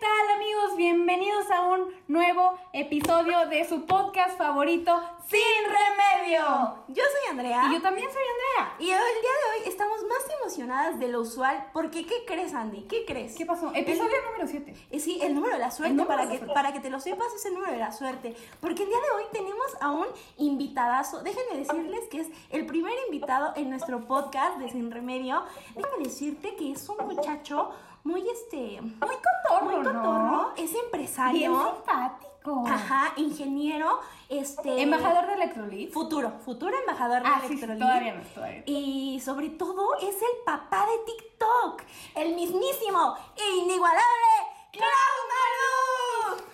[0.00, 0.76] tal amigos?
[0.76, 6.76] Bienvenidos a un nuevo episodio de su podcast favorito, Sin Remedio.
[6.88, 7.64] Yo soy Andrea.
[7.68, 8.76] Y yo también soy Andrea.
[8.78, 12.54] Y hoy, el día de hoy estamos más emocionadas de lo usual porque ¿qué crees,
[12.54, 12.82] Andy?
[12.82, 13.34] ¿Qué crees?
[13.34, 13.72] ¿Qué pasó?
[13.74, 14.74] Episodio número 7.
[14.90, 16.54] Eh, sí, el número de la suerte, El para, de la que, suerte.
[16.54, 18.36] para que te lo sepas, es el número de la suerte.
[18.60, 20.06] Porque el día de hoy tenemos a un
[20.36, 21.22] invitadazo.
[21.22, 25.42] Déjenme decirles que es el primer invitado en nuestro podcast de Sin Remedio.
[25.74, 27.70] Déjame decirte que es un muchacho
[28.04, 28.80] muy, este...
[28.80, 30.02] Muy cotorro, Muy cotorro.
[30.02, 30.52] ¿no?
[30.56, 31.74] Es Bien empresario.
[31.74, 32.64] simpático.
[32.66, 34.80] Ajá, ingeniero, este...
[34.82, 35.92] Embajador de Electrolit.
[35.92, 37.80] Futuro, futuro embajador de Ah, sí, sí, Electrolit.
[37.82, 38.62] todavía no, todavía no.
[38.66, 41.82] Y sobre todo es el papá de TikTok,
[42.14, 44.34] el mismísimo e inigualable
[44.72, 46.44] Clau Maru.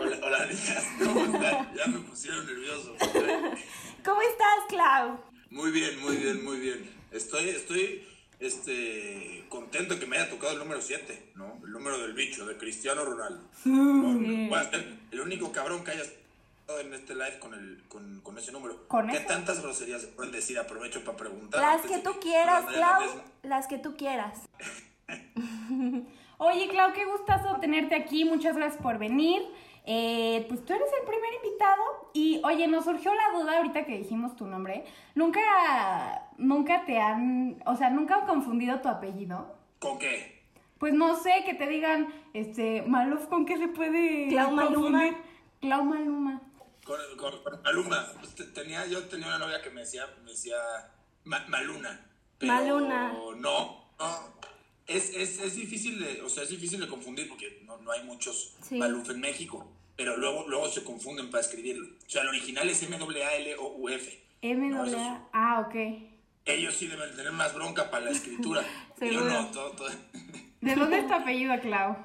[0.00, 1.74] Hola, hola, niñas, ¿cómo están?
[1.74, 2.94] Ya me pusieron nervioso.
[4.04, 5.18] ¿Cómo estás, Clau?
[5.50, 6.90] Muy bien, muy bien, muy bien.
[7.12, 8.04] Estoy, estoy,
[8.46, 11.60] este, contento que me haya tocado el número 7, ¿no?
[11.64, 13.42] El número del bicho, de Cristiano Ronaldo.
[13.64, 18.20] Voy a ser el único cabrón que haya estado en este live con, el, con,
[18.20, 18.86] con ese número.
[18.88, 19.26] ¿Con ¿Qué eso?
[19.26, 20.58] tantas groserías se pueden decir?
[20.58, 21.60] Aprovecho para preguntar.
[21.60, 23.02] Las que tú quieras, Clau.
[23.42, 24.38] Las que tú quieras.
[26.38, 28.24] Oye, Clau, qué gustazo tenerte aquí.
[28.24, 29.42] Muchas gracias por venir.
[29.86, 31.82] Eh, pues tú eres el primer invitado.
[32.14, 34.84] Y oye, nos surgió la duda ahorita que dijimos tu nombre.
[35.14, 35.40] Nunca,
[36.38, 39.54] nunca te han, o sea, nunca han confundido tu apellido.
[39.78, 40.42] ¿Con qué?
[40.78, 44.74] Pues no sé, que te digan, este, Maluf, ¿con qué se puede Clau Maluma.
[44.74, 45.16] confundir?
[45.60, 46.40] Clau Maluma.
[46.84, 48.06] Con, con, con Maluma.
[48.20, 50.56] Pues, te- tenía, yo tenía una novia que me decía, me decía
[51.24, 52.06] Ma- Maluna.
[52.38, 53.12] Pero Maluna.
[53.12, 53.84] No, no.
[54.86, 58.02] Es, es, es difícil de, o sea, es difícil de confundir porque no, no hay
[58.04, 58.76] muchos Sí.
[58.76, 59.66] Maluf en México.
[59.96, 61.86] Pero luego, luego se confunden para escribirlo.
[61.86, 64.22] O sea, el original es M-A-L-O-U-F.
[64.42, 64.96] M No, sí.
[65.32, 65.74] Ah, ok.
[66.46, 68.62] Ellos sí deben tener más bronca para la escritura.
[69.00, 69.88] yo no, todo, todo-
[70.60, 71.96] ¿De dónde es tu apellido, Clau?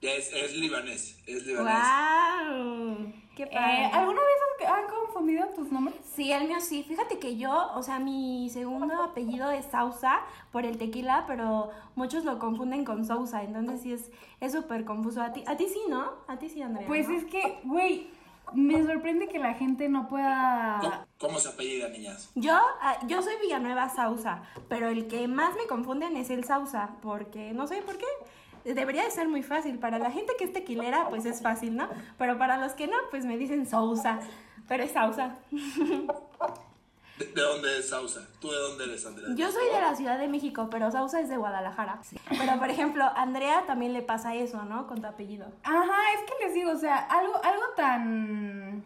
[0.00, 1.74] es, es libanés, es libanés.
[1.74, 3.12] ¡Wow!
[3.36, 3.84] ¡Qué Eh, padre!
[3.92, 5.94] ¿Alguna vez han confundido tus nombres?
[6.14, 6.82] Sí, el mío sí.
[6.82, 10.20] Fíjate que yo, o sea, mi segundo apellido es Sausa
[10.50, 14.10] por el tequila, pero muchos lo confunden con Sousa, entonces sí es
[14.40, 15.22] es súper confuso.
[15.22, 16.10] A ti, a ti sí, ¿no?
[16.26, 16.86] A ti sí, Andrea.
[16.88, 17.16] Pues ¿no?
[17.16, 18.08] es que, güey,
[18.54, 21.06] me sorprende que la gente no ¿Cómo, pueda...
[21.18, 22.30] cómo se apellida, niñas?
[22.34, 26.96] Yo, ah, yo soy Villanueva Sausa, pero el que más me confunden es el Sausa,
[27.02, 28.06] porque no sé por qué.
[28.74, 29.78] Debería de ser muy fácil.
[29.78, 31.88] Para la gente que es tequilera, pues es fácil, ¿no?
[32.18, 34.18] Pero para los que no, pues me dicen Sousa.
[34.68, 35.36] Pero es Sausa.
[35.50, 38.28] ¿De, de dónde es Sausa?
[38.40, 39.28] ¿Tú de dónde eres, Andrea?
[39.34, 42.00] Yo soy de la Ciudad de México, pero Sausa es de Guadalajara.
[42.28, 44.86] Pero, por ejemplo, a Andrea también le pasa eso, ¿no?
[44.86, 45.46] Con tu apellido.
[45.62, 48.82] Ajá, es que les digo, o sea, algo, algo tan,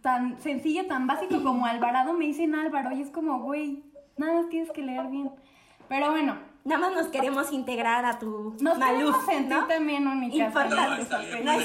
[0.00, 3.84] tan sencillo, tan básico como Alvarado, me dicen Álvaro y es como, güey,
[4.16, 5.30] nada más tienes que leer bien.
[5.88, 9.66] Pero bueno, Nada más nos queremos integrar a tu nos Maluf, queremos sentir ¿no?
[9.66, 10.48] también únicas.
[10.48, 11.44] Importante.
[11.44, 11.58] No.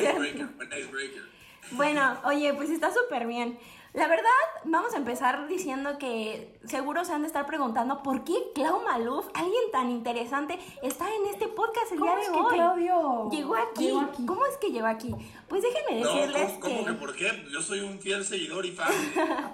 [1.71, 3.57] Bueno, oye, pues está súper bien.
[3.93, 4.31] La verdad,
[4.63, 9.27] vamos a empezar diciendo que seguro se han de estar preguntando por qué Clau Maluf,
[9.35, 12.55] alguien tan interesante, está en este podcast el ¿Cómo día de es que hoy.
[12.55, 13.85] Claudio llegó aquí.
[13.85, 14.25] llegó aquí?
[14.25, 15.13] ¿Cómo es que llegó aquí?
[15.47, 16.85] Pues déjenme decirles ¿cómo, cómo que...
[16.85, 17.45] que por qué?
[17.51, 18.91] Yo soy un fiel seguidor y fan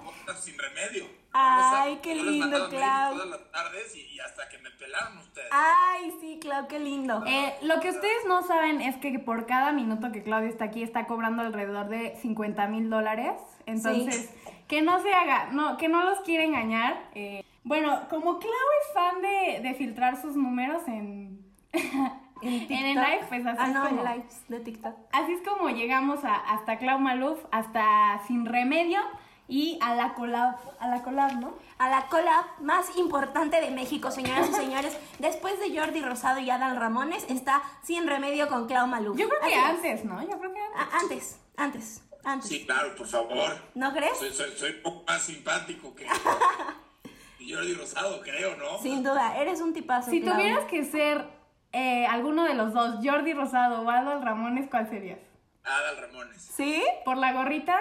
[0.04, 1.19] Podcast sin remedio.
[1.32, 3.14] Ay, qué lindo, Clau.
[3.14, 5.48] Todas las tardes y, y hasta que me pelaron ustedes.
[5.52, 7.22] Ay, sí, Clau, qué lindo.
[7.26, 10.82] Eh, lo que ustedes no saben es que por cada minuto que Claudio está aquí
[10.82, 13.34] está cobrando alrededor de 50 mil dólares.
[13.66, 14.34] Entonces,
[14.66, 17.08] que no se haga, no, que no los quiere engañar.
[17.14, 21.44] Eh, bueno, como Clau es fan de, de filtrar sus números en,
[22.42, 24.94] en, el live, pues así Ah, es no, como, en lives de TikTok.
[25.12, 29.00] Así es como llegamos a, hasta Clau Maluf, hasta Sin Remedio
[29.50, 31.52] y a la collab, a la collab, ¿no?
[31.78, 34.96] A la collab más importante de México, señoras y señores.
[35.18, 39.18] Después de Jordi Rosado y Adal Ramones, está Sin Remedio con Clau Maluf.
[39.18, 39.64] Yo creo que Así es.
[39.76, 40.22] antes, ¿no?
[40.22, 40.76] Yo creo que antes.
[40.76, 42.48] Ah, antes, antes, antes.
[42.48, 43.56] Sí, claro, por favor.
[43.74, 44.16] ¿No crees?
[44.18, 46.06] Soy, soy, soy un poco más simpático que
[47.48, 48.78] Jordi Rosado, creo, ¿no?
[48.78, 50.10] Sin duda, eres un tipazo.
[50.10, 50.36] Si Clau.
[50.36, 51.26] tuvieras que ser
[51.72, 55.18] eh, alguno de los dos, Jordi Rosado o Adal Ramones, ¿cuál serías?
[55.64, 56.40] Adal Ramones.
[56.40, 56.82] ¿Sí?
[57.04, 57.80] ¿Por la gorrita?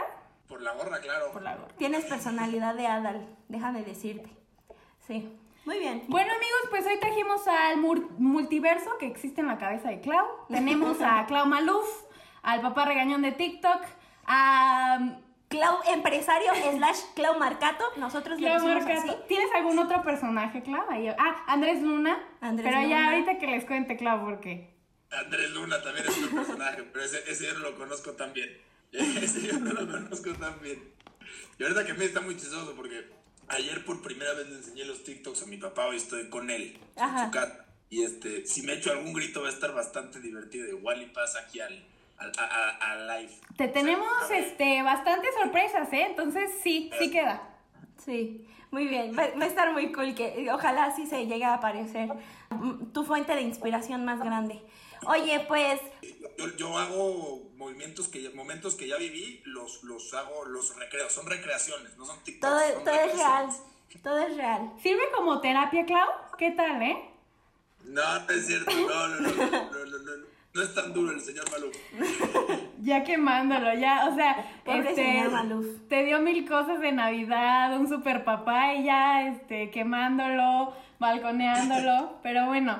[0.49, 1.31] Por la gorra, claro.
[1.31, 1.73] Por la gorra.
[1.77, 4.29] Tienes personalidad de Adal, déjame decirte.
[5.07, 5.31] Sí.
[5.65, 6.03] Muy bien.
[6.07, 7.77] Bueno amigos, pues hoy trajimos al
[8.17, 10.25] multiverso que existe en la cabeza de Clau.
[10.49, 11.87] Tenemos a Clau Maluf,
[12.41, 13.81] al papá regañón de TikTok,
[14.25, 14.97] a
[15.49, 17.83] Clau empresario slash Clau Marcato.
[17.97, 19.11] Nosotros le Clau pusimos Marcato.
[19.11, 19.21] así.
[19.27, 20.89] ¿Tienes algún otro personaje, Clau?
[20.89, 22.17] Ahí- Ah, Andrés Luna.
[22.41, 24.73] Andrés Pero ya ahorita que les cuente, Clau, por qué.
[25.11, 28.49] Andrés Luna también es un personaje, pero ese, ese yo no lo conozco tan bien.
[29.21, 30.81] Ese yo no lo conozco tan bien.
[31.57, 33.07] Y ahorita que me está muy chistoso porque
[33.49, 36.77] ayer por primera vez le enseñé los TikToks a mi papá, hoy estoy con él,
[36.97, 37.19] Ajá.
[37.21, 37.65] en su casa.
[37.89, 40.67] Y este, si me echo algún grito va a estar bastante divertido.
[40.67, 41.83] Igual y pasa aquí al,
[42.17, 43.33] al, a- a- live.
[43.57, 44.43] Te tenemos a ver.
[44.43, 46.05] este bastantes sorpresas, ¿eh?
[46.09, 47.41] Entonces sí, sí queda.
[48.05, 49.17] Sí, muy bien.
[49.17, 52.09] Va, va a estar muy cool que ojalá sí se llegue a aparecer
[52.93, 54.61] tu fuente de inspiración más grande.
[55.07, 55.79] Oye, pues,
[56.37, 61.09] Yo, yo hago movimientos que ya- momentos que ya viví, los, los hago, los recreo.
[61.09, 62.51] Son recreaciones, no son TikToks.
[62.53, 63.49] todo, son todo es real.
[64.03, 64.73] Todo es real.
[64.81, 66.07] ¿Sirve como terapia, Clau?
[66.37, 66.97] ¿Qué tal, eh?
[67.85, 68.71] No, no es cierto.
[68.71, 69.29] No, no, no.
[69.35, 70.29] No, no, no, no.
[70.51, 71.71] No es tan duro el señor Malú.
[72.81, 75.65] Ya quemándolo, ya, o sea, Pobre este, señor Maluf.
[75.89, 82.45] te dio mil cosas de Navidad, un super papá y ya, este, quemándolo, balconeándolo, pero
[82.47, 82.79] bueno,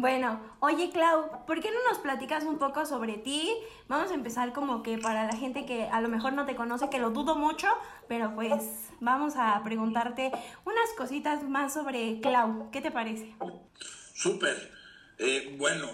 [0.00, 3.50] Bueno, oye Clau, ¿por qué no nos platicas un poco sobre ti?
[3.88, 6.88] Vamos a empezar como que para la gente que a lo mejor no te conoce,
[6.88, 7.66] que lo dudo mucho,
[8.06, 8.62] pero pues
[9.00, 10.30] vamos a preguntarte
[10.64, 12.70] unas cositas más sobre Clau.
[12.70, 13.34] ¿Qué te parece?
[14.14, 14.72] Súper.
[15.18, 15.88] Eh, bueno,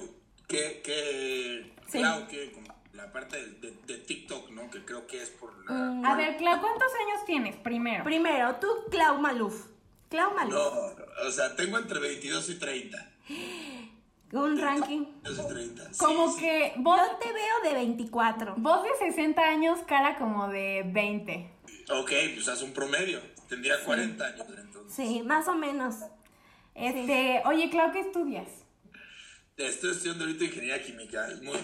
[0.49, 2.03] que, que Sí.
[2.29, 4.71] que con la parte de, de- de TikTok, ¿no?
[4.71, 5.73] Que creo que es por la...
[5.75, 8.05] Mm, a ver, Clau, ¿cuántos años tienes primero?
[8.05, 9.67] Primero, tú, Clau Maluf.
[10.11, 10.53] Clau Maluf.
[10.53, 13.11] No, o sea, tengo entre 22 y 30.
[14.35, 15.07] Un ranking.
[15.23, 15.93] 22 y 30.
[15.93, 16.41] Sí, Como sí.
[16.41, 18.55] que vos, Yo te veo de 24.
[18.59, 21.51] vos de 60 años, cara como de 20.
[21.91, 23.21] Ok, pues haz un promedio.
[23.49, 24.95] Tendría 40 años entonces.
[24.97, 25.95] Sí, más o menos.
[26.75, 28.49] Este, oye, Clau, ¿qué estudias?
[29.57, 31.29] Estoy estudiando ahorita ingeniería química.
[31.29, 31.57] Es muy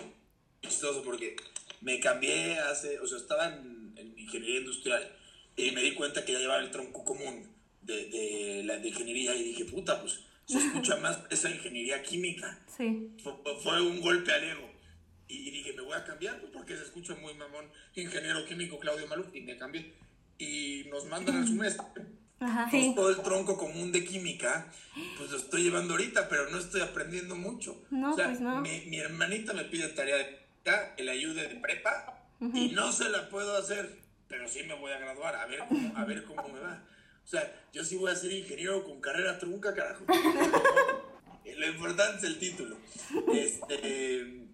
[0.62, 1.34] chistoso porque
[1.80, 5.10] me cambié hace, o sea, estaba en, en ingeniería industrial
[5.56, 7.50] y me di cuenta que ya llevaba el tronco común
[7.82, 10.20] de, de la de ingeniería y dije, puta, pues
[10.50, 12.58] se escucha más esa ingeniería química.
[12.76, 13.16] Sí.
[13.22, 13.32] Fue,
[13.62, 14.70] fue un golpe al ego.
[15.28, 17.70] Y, y dije, me voy a cambiar pues, porque se escucha muy mamón.
[17.94, 19.34] Ingeniero químico Claudio Maluf.
[19.34, 19.94] Y me cambié.
[20.38, 22.04] Y nos mandan al semestre.
[22.40, 22.70] Ajá.
[22.70, 22.92] Sí.
[22.94, 24.72] Pues, todo el tronco común de química,
[25.18, 27.84] pues lo estoy llevando ahorita, pero no estoy aprendiendo mucho.
[27.90, 28.62] No, o sea, pues no.
[28.62, 32.18] Mi, mi hermanita me pide tarea de acá, que le ayude de prepa,
[32.54, 35.96] y no se la puedo hacer, pero sí me voy a graduar, a ver cómo,
[35.96, 36.82] a ver cómo me va.
[37.30, 40.04] O sea, yo sí voy a ser ingeniero con carrera trunca, carajo.
[41.56, 42.76] Lo importante es el título.
[43.32, 44.48] Este,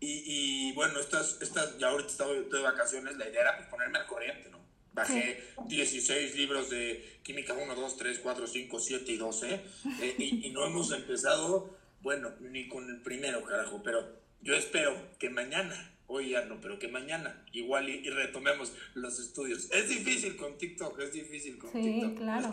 [0.00, 0.22] y,
[0.70, 3.98] y, bueno, estas, estas, ya ahorita estoy estoy de vacaciones, la idea era pues, ponerme
[3.98, 4.58] al corriente, ¿no?
[4.92, 9.54] Bajé 16 libros de química 1, 2, 3, 4, 5, 7 y 12.
[10.00, 14.04] eh, y, y no hemos empezado, bueno, ni con el primero, carajo, pero
[14.42, 19.18] yo espero que mañana, hoy ya no, pero que mañana igual y, y retomemos los
[19.18, 19.68] estudios.
[19.72, 22.16] Es difícil con TikTok, es difícil con Sí, TikTok.
[22.18, 22.50] claro.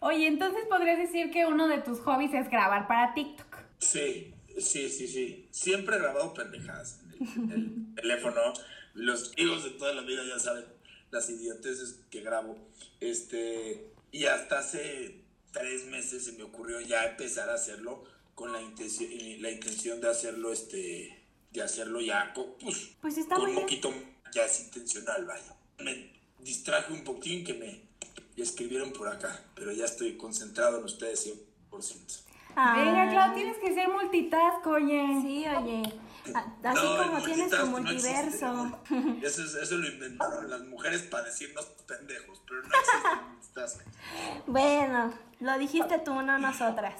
[0.00, 3.56] Oye, entonces podrías decir que uno de tus hobbies es grabar para TikTok.
[3.78, 5.48] Sí, sí, sí, sí.
[5.50, 8.40] Siempre he grabado pendejadas en el, el teléfono.
[8.94, 10.64] Los hijos de toda la vida ya saben
[11.10, 12.56] las idioteces que grabo.
[13.00, 15.20] Este, y hasta hace
[15.52, 18.04] tres meses se me ocurrió ya empezar a hacerlo
[18.34, 19.10] con la intención,
[19.40, 21.15] la intención de hacerlo, este,
[21.56, 23.92] de hacerlo ya, co- pues, Pues está con un poquito
[24.32, 25.54] ya es intencional, vaya.
[25.78, 27.86] Me distraje un poquín que me
[28.42, 31.20] escribieron por acá, pero ya estoy concentrado en ustedes
[31.70, 32.22] 100%.
[32.58, 35.06] Ah, Venga, Clau, tienes que ser multitask, oye.
[35.22, 35.82] Sí, oye.
[36.34, 38.78] A- Así No, como tienes tu no multiverso.
[38.90, 39.26] existe.
[39.26, 43.80] Eso, es- eso lo inventaron las mujeres para decirnos pendejos, pero no existe multitask.
[44.46, 46.94] Bueno, lo dijiste tú, no nosotras.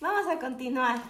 [0.00, 1.00] Vamos a continuar.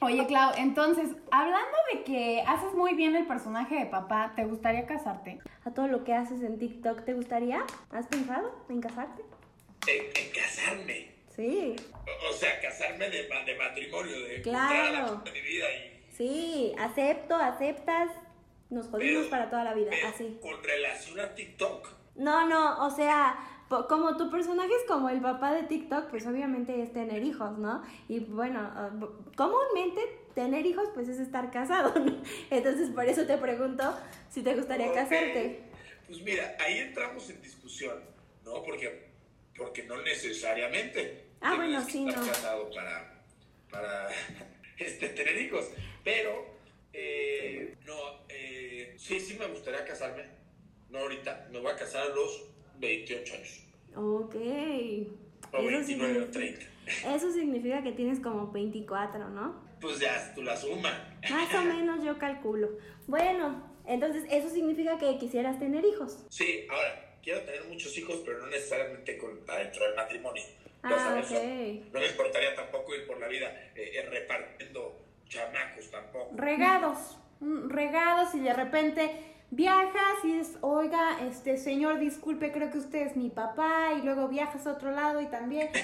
[0.00, 4.86] Oye, Clau, entonces, hablando de que haces muy bien el personaje de papá, ¿te gustaría
[4.86, 5.40] casarte?
[5.64, 7.64] A todo lo que haces en TikTok, ¿te gustaría?
[7.90, 9.22] ¿Has pensado en casarte?
[9.88, 11.14] En, en casarme.
[11.34, 15.16] Sí, O, o sea, casarme de, ma- de matrimonio, de Claro.
[15.24, 18.10] de mi vida y sí, acepto, aceptas.
[18.70, 20.38] Nos jodimos Pero- para toda la vida, pero así.
[20.42, 21.88] con relación a TikTok.
[22.16, 23.36] No, no, o sea,
[23.68, 27.82] como tu personaje es como el papá de TikTok, pues obviamente es tener hijos, ¿no?
[28.08, 28.90] Y bueno, ah,
[29.36, 30.00] comúnmente
[30.34, 32.22] tener hijos pues es estar casado, ¿no?
[32.50, 33.82] Entonces por eso te pregunto
[34.30, 35.62] si te gustaría casarte.
[36.06, 38.02] Pues mira, ahí entramos en discusión,
[38.44, 38.62] ¿no?
[38.62, 39.10] Porque,
[39.56, 42.30] porque no necesariamente Ah, bueno, sí, estar no.
[42.30, 43.22] casado para,
[43.70, 44.08] para
[44.78, 45.70] este, tener hijos.
[46.02, 46.46] Pero,
[46.92, 47.94] eh, no,
[48.28, 50.24] eh, sí, sí me gustaría casarme.
[50.90, 52.46] No ahorita, me voy a casar a los
[52.78, 53.64] 28 años.
[53.94, 54.34] Ok.
[55.52, 57.14] O Eso 29 o significa, 30.
[57.16, 59.68] eso significa que tienes como 24, ¿no?
[59.80, 60.90] Pues ya, tú la suma.
[61.30, 62.78] Más o menos yo calculo.
[63.06, 66.24] Bueno, entonces eso significa que quisieras tener hijos.
[66.28, 70.42] Sí, ahora, quiero tener muchos hijos, pero no necesariamente con, adentro del matrimonio.
[70.82, 71.92] Ah, sabes, ok.
[71.92, 76.30] No me importaría tampoco ir por la vida eh, eh, repartiendo chamacos tampoco.
[76.36, 79.10] Regados, mm, regados y de repente
[79.50, 84.28] viajas y es, oiga, este señor, disculpe, creo que usted es mi papá, y luego
[84.28, 85.70] viajas a otro lado y también.
[85.72, 85.82] Sí,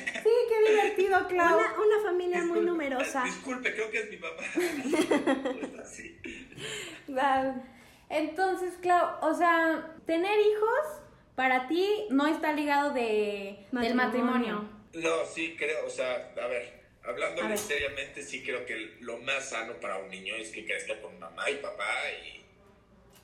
[0.48, 1.58] qué divertido, Clau.
[1.58, 3.24] Una, una familia muy numerosa.
[3.24, 4.42] Disculpe, creo que es mi papá.
[5.84, 6.18] Sí.
[7.08, 7.62] Wow.
[8.08, 11.02] Entonces, Clau, o sea, tener hijos
[11.34, 13.94] para ti no está ligado de, del Matrimonio.
[13.94, 14.68] matrimonio.
[14.94, 17.58] No, sí creo, o sea, a ver, ver.
[17.58, 21.50] seriamente, sí creo que lo más sano para un niño es que crezca con mamá
[21.50, 21.90] y papá
[22.24, 22.43] y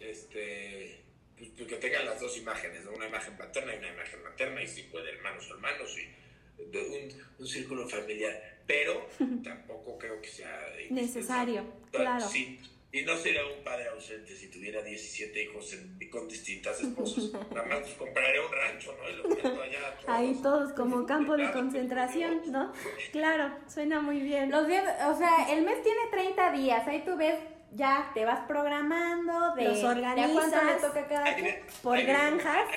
[0.01, 1.03] este
[1.39, 2.93] pues, pues, que tengan las dos imágenes, ¿no?
[2.93, 6.79] una imagen paterna y una imagen materna, y si puede hermanos o hermanos y de
[6.83, 9.09] un, un círculo familiar, pero
[9.45, 12.29] tampoco creo que sea Necesario, claro.
[12.29, 12.61] Sí,
[12.93, 17.33] y no sería un padre ausente si tuviera 17 hijos en- con distintas esposas.
[17.55, 19.09] Nada más pues, compraría un rancho, ¿no?
[19.09, 20.09] Y lo meto allá a todos.
[20.09, 22.73] Ahí todos como campo de concentración, ¿no?
[23.13, 24.51] Claro, suena muy bien.
[24.51, 27.37] Los días, o sea, el mes tiene 30 días, ahí tú ves,
[27.73, 30.81] ya te vas programando de, Los a cuánto le organizas.
[30.83, 32.69] toca cada mira, Por granjas.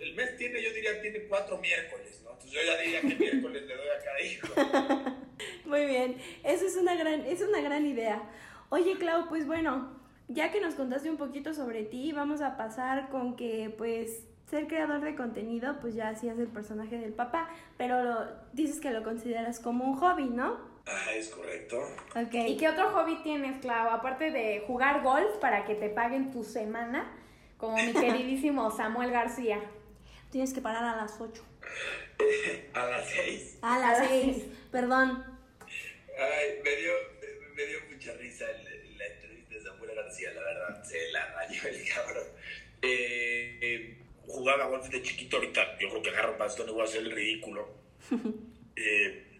[0.00, 2.30] El mes tiene, yo diría, tiene cuatro miércoles, ¿no?
[2.32, 5.16] Entonces yo ya diría que miércoles le doy a cada hijo.
[5.64, 8.22] Muy bien, eso es una gran, es una gran idea.
[8.68, 13.08] Oye, Clau, pues bueno, ya que nos contaste un poquito sobre ti, vamos a pasar
[13.08, 18.02] con que, pues, ser creador de contenido, pues ya hacías el personaje del papá, pero
[18.04, 20.58] lo- dices que lo consideras como un hobby, ¿no?
[20.86, 21.80] Ah, es correcto.
[22.14, 22.34] Ok.
[22.46, 23.88] ¿Y qué otro hobby tienes, Clau?
[23.90, 27.10] Aparte de jugar golf para que te paguen tu semana,
[27.56, 29.60] como mi queridísimo Samuel García.
[30.30, 31.42] Tienes que parar a las 8.
[32.74, 33.58] A las seis.
[33.62, 34.44] A las A las 6, seis.
[34.70, 35.24] perdón.
[36.18, 36.92] Ay, me dio,
[37.56, 38.44] me, dio mucha risa
[38.98, 40.84] la entrevista de Samuel García, la verdad.
[40.84, 42.26] Se la rayó el cabrón.
[42.82, 45.78] Eh, eh, jugaba golf de chiquito ahorita.
[45.78, 47.68] Yo creo que agarro un bastón y voy a hacer el ridículo.
[48.76, 49.33] Eh,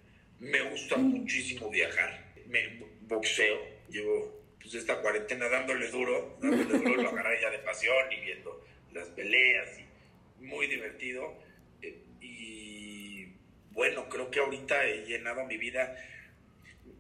[0.45, 2.33] me gusta muchísimo viajar.
[2.47, 3.59] Me boxeo.
[3.89, 8.65] Llevo pues esta cuarentena dándole duro, dándole duro, lo agarré ya de pasión y viendo
[8.93, 11.35] las peleas y muy divertido.
[11.83, 13.29] Eh, y
[13.73, 15.97] bueno, creo que ahorita he llenado mi vida.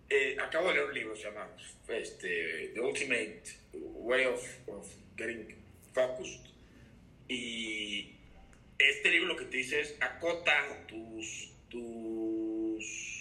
[0.08, 1.50] Eh, acabo de leer un libro, se llama
[1.88, 5.56] este, The Ultimate Way of, of Getting
[5.92, 6.46] Focused.
[7.28, 8.16] Y
[8.78, 13.13] este libro lo que te dice es acota tus, tus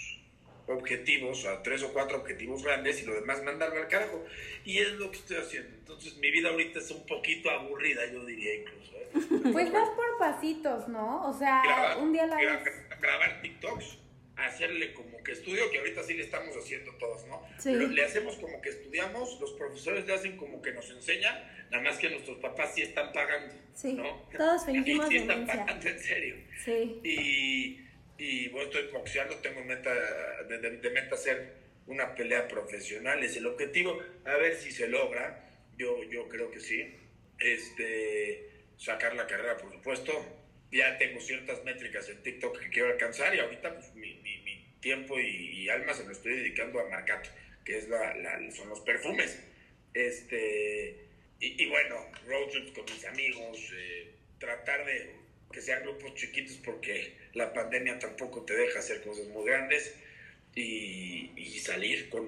[0.67, 4.23] objetivos, a tres o cuatro objetivos grandes y lo demás mandarlo al carajo.
[4.65, 5.69] Y es lo que estoy haciendo.
[5.75, 8.91] Entonces mi vida ahorita es un poquito aburrida, yo diría incluso.
[8.97, 9.07] ¿eh?
[9.51, 11.27] Pues vas por pasitos, ¿no?
[11.29, 12.73] O sea, grabar, un día a la gra- vez.
[12.99, 13.97] grabar TikToks,
[14.37, 17.41] hacerle como que estudio, que ahorita sí le estamos haciendo todos, ¿no?
[17.59, 17.73] Sí.
[17.73, 21.35] Lo- le hacemos como que estudiamos, los profesores le hacen como que nos enseñan,
[21.69, 24.27] nada más que nuestros papás sí están pagando, Sí, ¿no?
[24.35, 26.35] todos fingimos sí están pagando en serio.
[26.63, 26.99] Sí.
[27.03, 27.82] Y,
[28.17, 29.93] y bueno, estoy boxeando, tengo meta,
[30.47, 31.53] de, de- meta hacer
[31.87, 36.59] una pelea profesional, es el objetivo, a ver si se logra, yo, yo creo que
[36.59, 36.95] sí,
[37.39, 40.13] este, sacar la carrera, por supuesto,
[40.71, 44.21] ya tengo ciertas métricas en TikTok que quiero alcanzar y ahorita pues mi,
[44.79, 45.25] tiempo y,
[45.61, 47.29] y alma se lo estoy dedicando a Marcato,
[47.63, 48.13] que es la,
[48.51, 49.41] son los perfumes,
[49.93, 51.05] este,
[51.39, 55.15] y, y bueno, road trips con mis amigos, eh, tratar de
[55.53, 59.95] que sean grupos chiquitos porque la pandemia tampoco te deja hacer cosas muy grandes
[60.55, 62.27] y, y salir con,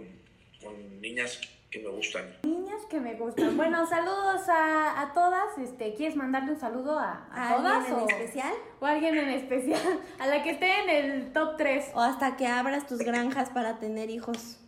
[0.63, 2.37] con niñas que me gustan.
[2.43, 3.57] Niñas que me gustan.
[3.57, 5.57] Bueno, saludos a, a todas.
[5.57, 7.77] Este, ¿Quieres mandarle un saludo a, a ¿A todas?
[7.77, 8.53] alguien en o, especial?
[8.79, 9.99] o a alguien en especial?
[10.19, 11.91] A la que esté en el top 3.
[11.95, 14.59] O hasta que abras tus granjas para tener hijos.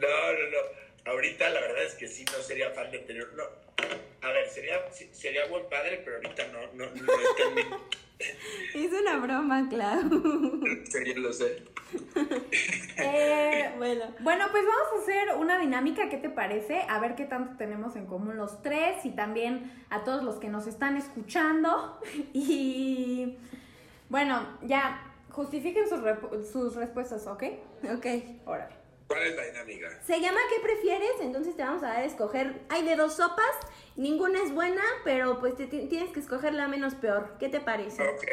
[0.00, 1.10] No, no, no.
[1.12, 3.30] Ahorita la verdad es que sí, no sería fan de tener...
[3.34, 3.44] No.
[4.24, 7.62] A ver, sería, sí, sería buen padre, pero ahorita no, no, no está en mi...
[8.74, 10.08] Es una broma, claro.
[10.84, 11.62] Sería, lo sé.
[12.96, 14.04] Eh, bueno.
[14.20, 16.86] Bueno, pues vamos a hacer una dinámica, ¿qué te parece?
[16.88, 20.48] A ver qué tanto tenemos en común los tres y también a todos los que
[20.48, 22.00] nos están escuchando.
[22.32, 23.36] Y
[24.08, 26.00] bueno, ya justifiquen sus,
[26.50, 27.42] sus respuestas, ¿ok?
[27.94, 28.06] Ok.
[28.46, 28.83] Órale.
[29.06, 30.00] ¿Cuál es la dinámica?
[30.06, 31.12] Se llama ¿Qué prefieres?
[31.20, 32.54] Entonces te vamos a dar a escoger.
[32.70, 33.54] Hay de dos sopas,
[33.96, 37.36] ninguna es buena, pero pues te ti- tienes que escoger la menos peor.
[37.38, 38.02] ¿Qué te parece?
[38.02, 38.24] Ok.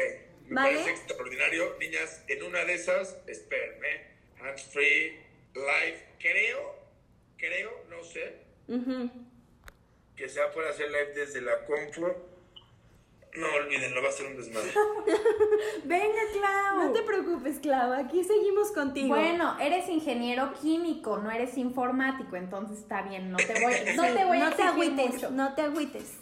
[0.48, 0.78] Me ¿Vale?
[0.78, 1.76] parece extraordinario.
[1.78, 4.06] Niñas, en una de esas, espérenme,
[4.40, 5.20] hands free,
[5.54, 6.74] live, creo,
[7.36, 8.36] creo, no sé,
[8.68, 9.10] Ujú.
[10.16, 12.12] que se va a poder hacer live desde la compu.
[13.34, 14.70] No olvídenlo, va a ser un desmadre.
[15.84, 16.76] Venga, Clau.
[16.86, 19.08] No te preocupes, Clau, aquí seguimos contigo.
[19.08, 24.24] Bueno, eres ingeniero químico, no eres informático, entonces está bien, no te voy, no te
[24.26, 25.30] voy a no te agüites, mucho.
[25.30, 26.12] no te agüites.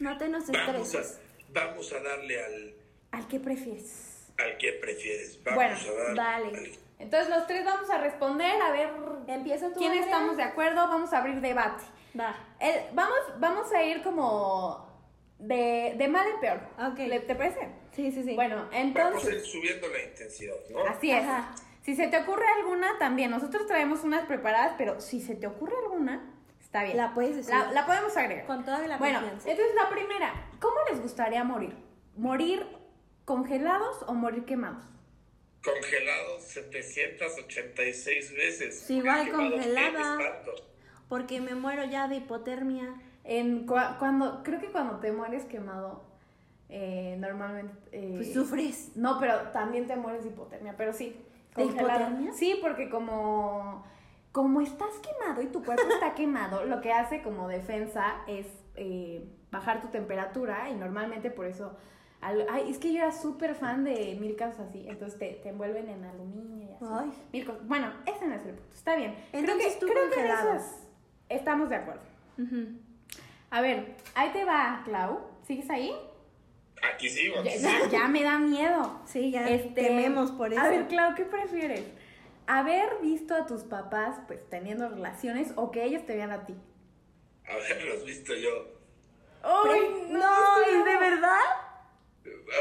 [0.00, 1.20] No te nos Vamos a, estreses.
[1.52, 2.74] vamos a darle al,
[3.12, 4.26] ¿Al qué prefieres?
[4.36, 5.38] al que prefieres.
[5.44, 6.58] Bueno, Vamos a darle dale.
[6.58, 8.90] al- Entonces los tres vamos a responder, a ver
[9.28, 10.04] Empieza tú, quién Andrea.
[10.10, 11.84] estamos de acuerdo, vamos a abrir debate.
[12.18, 12.34] Va.
[12.58, 14.92] El- vamos, vamos a ir como
[15.38, 16.60] de, de mal en peor.
[16.78, 16.98] Ok.
[16.98, 17.68] ¿Le- ¿Te parece?
[17.92, 18.34] Sí, sí, sí.
[18.34, 20.84] Bueno, Vamos a entonces, ir subiendo la intensidad, ¿no?
[20.86, 21.22] así es.
[21.24, 21.54] Ajá.
[21.82, 23.30] Si se te ocurre alguna, también.
[23.30, 26.96] Nosotros traemos unas preparadas, pero si se te ocurre alguna, está bien.
[26.96, 27.52] La puedes decir.
[27.54, 28.46] La, la podemos agregar.
[28.46, 29.50] Con toda la Bueno, confianza.
[29.50, 31.76] entonces la primera, ¿cómo les gustaría morir?
[32.16, 32.66] ¿Morir
[33.26, 34.82] congelados o morir quemados?
[35.62, 38.80] Congelado 786 veces.
[38.86, 40.18] Sí, igual congelada.
[41.08, 42.94] Porque me muero ya de hipotermia.
[43.24, 46.04] En cua- cuando, creo que cuando te mueres quemado,
[46.68, 47.74] eh, normalmente...
[47.92, 48.92] eh, Pues sufres.
[48.96, 51.16] No, pero también te mueres de hipotermia, pero sí.
[51.56, 52.32] ¿De hipotermia?
[52.32, 53.84] Sí, porque como,
[54.32, 59.24] como estás quemado y tu cuerpo está quemado, lo que hace como defensa es eh,
[59.50, 61.76] bajar tu temperatura y normalmente por eso...
[62.20, 65.48] al- ay, es que yo era súper fan de mil casos así, entonces te, te
[65.50, 66.84] envuelven en aluminio y así.
[66.90, 67.12] Ay.
[67.32, 67.66] Mil cosas.
[67.68, 69.14] Bueno, ese no es el punto, está bien.
[69.32, 70.54] Entonces tú creo que en congelado.
[70.56, 70.88] esas
[71.28, 72.02] estamos de acuerdo.
[72.36, 72.78] Ujú.
[73.54, 75.20] A ver, ahí te va, Clau.
[75.46, 75.94] ¿Sigues ahí?
[76.92, 77.86] Aquí sigo, aquí Ya, sigo.
[77.88, 79.00] ya- me da miedo.
[79.06, 80.60] Sí, ya Este, tememos por eso.
[80.60, 81.84] A ver, Clau, ¿qué prefieres?
[82.48, 86.56] ¿Haber visto a tus papás pues teniendo relaciones o que ellos te vean a ti?
[87.46, 88.50] Haberlos visto yo.
[89.44, 91.40] ¡Ay, no, ¿es de verdad?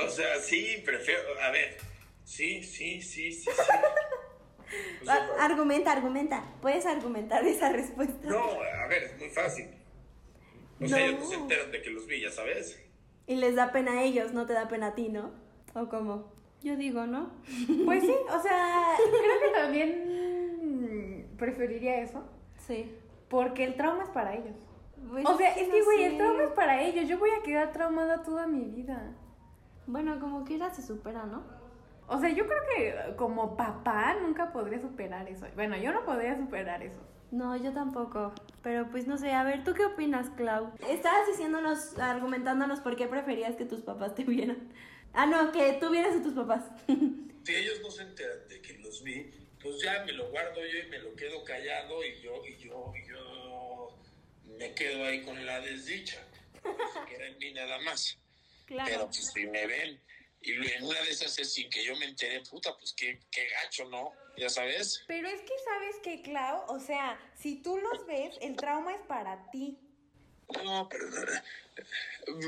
[0.06, 1.24] O sea, sí, prefiero.
[1.42, 1.76] A ver.
[2.24, 3.50] Sí, sí, sí, sí, sí.
[5.02, 6.44] O sea, Ah, Argumenta, argumenta.
[6.62, 8.28] Puedes argumentar esa respuesta.
[8.28, 9.70] no, a ver, es muy fácil.
[10.82, 12.80] O sea, ellos no se enteran de que los vi, ya sabes.
[13.28, 15.32] Y les da pena a ellos, no te da pena a ti, ¿no?
[15.76, 16.32] ¿O cómo?
[16.62, 17.32] Yo digo, ¿no?
[17.86, 22.24] Pues sí, o sea, creo que también preferiría eso.
[22.58, 22.96] Sí.
[23.30, 24.56] Porque el trauma es para ellos.
[25.10, 26.06] Pues O sea, es que, no güey, sé.
[26.08, 27.08] el trauma es para ellos.
[27.10, 29.12] Yo voy a quedar traumada toda mi vida.
[29.88, 31.44] Bueno, como quiera se supera, ¿no?
[32.08, 35.46] O sea, yo creo que como papá nunca podría superar eso.
[35.56, 37.00] Bueno, yo no podría superar eso.
[37.34, 38.32] No, yo tampoco.
[38.62, 40.72] Pero pues no sé, a ver, ¿tú qué opinas, Clau?
[40.88, 44.72] Estabas diciéndonos, argumentándonos por qué preferías que tus papás te vieran.
[45.14, 46.64] Ah, no, que tú vieras a tus papás.
[47.44, 50.80] Si ellos no se enteran de que los vi, pues ya me lo guardo yo
[50.80, 53.98] y me lo quedo callado y yo, y yo, y yo
[54.60, 56.24] me quedo ahí con la desdicha.
[56.54, 58.16] Se queda en mí nada más.
[58.68, 60.00] Pero pues si me ven
[60.40, 63.48] y en una de esas es sin que yo me entere, puta, pues qué, qué
[63.50, 64.14] gacho, ¿no?
[64.38, 65.04] Ya sabes.
[65.08, 69.02] Pero es que sabes que, Clau, o sea, si tú los ves, el trauma es
[69.08, 69.80] para ti.
[70.64, 71.06] No, pero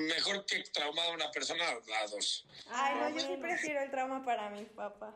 [0.07, 2.45] mejor que traumada una persona a dos.
[2.69, 5.15] Ay, no, yo sí prefiero el trauma para mi papá.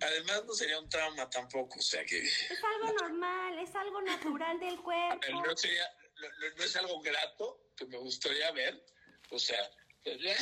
[0.00, 4.60] Además no sería un trauma tampoco, o sea que Es algo normal, es algo natural
[4.60, 5.20] del cuerpo.
[5.44, 5.84] no sería,
[6.56, 8.82] no, es algo grato que me gustaría ver,
[9.30, 9.58] o sea,
[10.04, 10.36] ya.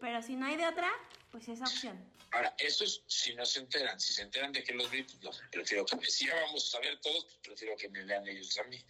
[0.00, 0.90] Pero si no hay de otra,
[1.30, 2.11] pues esa opción.
[2.32, 4.00] Ahora, eso es si no se enteran.
[4.00, 6.04] Si se enteran de que los vi, pues no, prefiero que me...
[6.06, 8.82] Si ya vamos a ver todos, pues prefiero que me vean ellos a mí.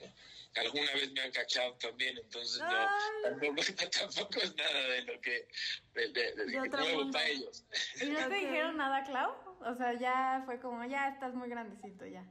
[0.00, 0.12] ¿no?
[0.60, 2.88] Alguna vez me han cachado también, entonces no,
[3.22, 3.62] tampoco,
[4.00, 5.48] tampoco es nada de lo que...
[5.94, 7.12] De, de- de- De nuevo mundo.
[7.12, 7.64] para ellos.
[8.00, 9.32] ¿Y no te dijeron nada, Clau?
[9.60, 12.22] O sea, ya fue como, ya estás muy grandecito ya.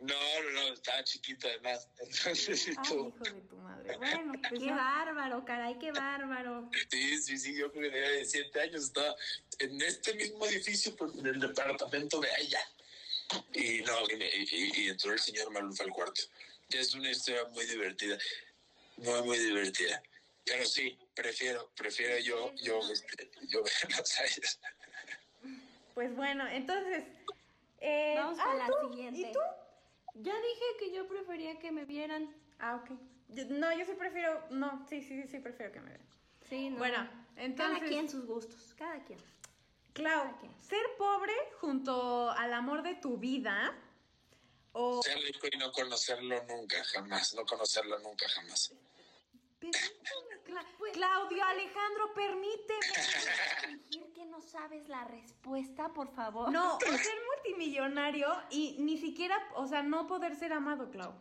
[0.00, 1.88] No, no, no, estaba chiquito además.
[1.98, 3.55] Entonces, Ay, tú- hijo de tu
[3.86, 3.98] madre.
[3.98, 4.76] Bueno, pues Qué no.
[4.76, 6.68] bárbaro, caray, qué bárbaro.
[6.90, 9.14] sí, sí, sí, yo creo que tenía 17 años, estaba
[9.58, 12.60] en este mismo edificio, pero en el departamento de allá.
[13.54, 16.22] Y no, y, y- y entró el señor Maluf al cuarto.
[16.68, 18.16] Es una historia muy divertida,
[18.98, 20.02] muy, muy divertida.
[20.44, 24.60] Pero sí, prefiero, prefiero yo, yo, este, yo verlos a ellos.
[25.94, 27.04] Pues bueno, entonces.
[27.78, 28.72] eh, Vamos ah, con la ¿tú?
[28.88, 29.20] siguiente.
[29.20, 29.38] ¿Y tú?
[30.14, 32.34] Ya dije que yo prefería que me vieran.
[32.58, 32.90] Ah, ok.
[33.28, 34.46] Yo- no, yo sí prefiero.
[34.50, 36.06] No, sí, sí, sí, sí, prefiero que me vean.
[36.48, 36.78] Sí, no.
[36.78, 37.78] Bueno, entonces.
[37.78, 39.18] Cada quien sus gustos, cada quien.
[39.92, 40.28] Clau,
[40.60, 43.74] ser pobre junto al amor de tu vida.
[44.72, 45.02] O.
[45.02, 47.34] Ser rico y no conocerlo nunca, jamás.
[47.34, 48.72] No conocerlo nunca, jamás.
[50.92, 53.78] Claudio Alejandro, permíteme.
[53.78, 56.50] Decir que no sabes la respuesta, por favor.
[56.50, 61.14] No, o ser multimillonario y ni siquiera, o sea, no poder ser amado, Clau.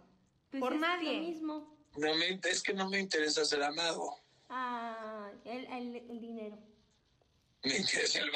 [0.51, 1.13] Pues por es nadie.
[1.13, 1.74] Lo mismo.
[1.97, 4.19] No me, es que no me interesa ser amado.
[4.49, 6.57] Ah, el, el, el dinero.
[7.63, 8.31] Me interesa el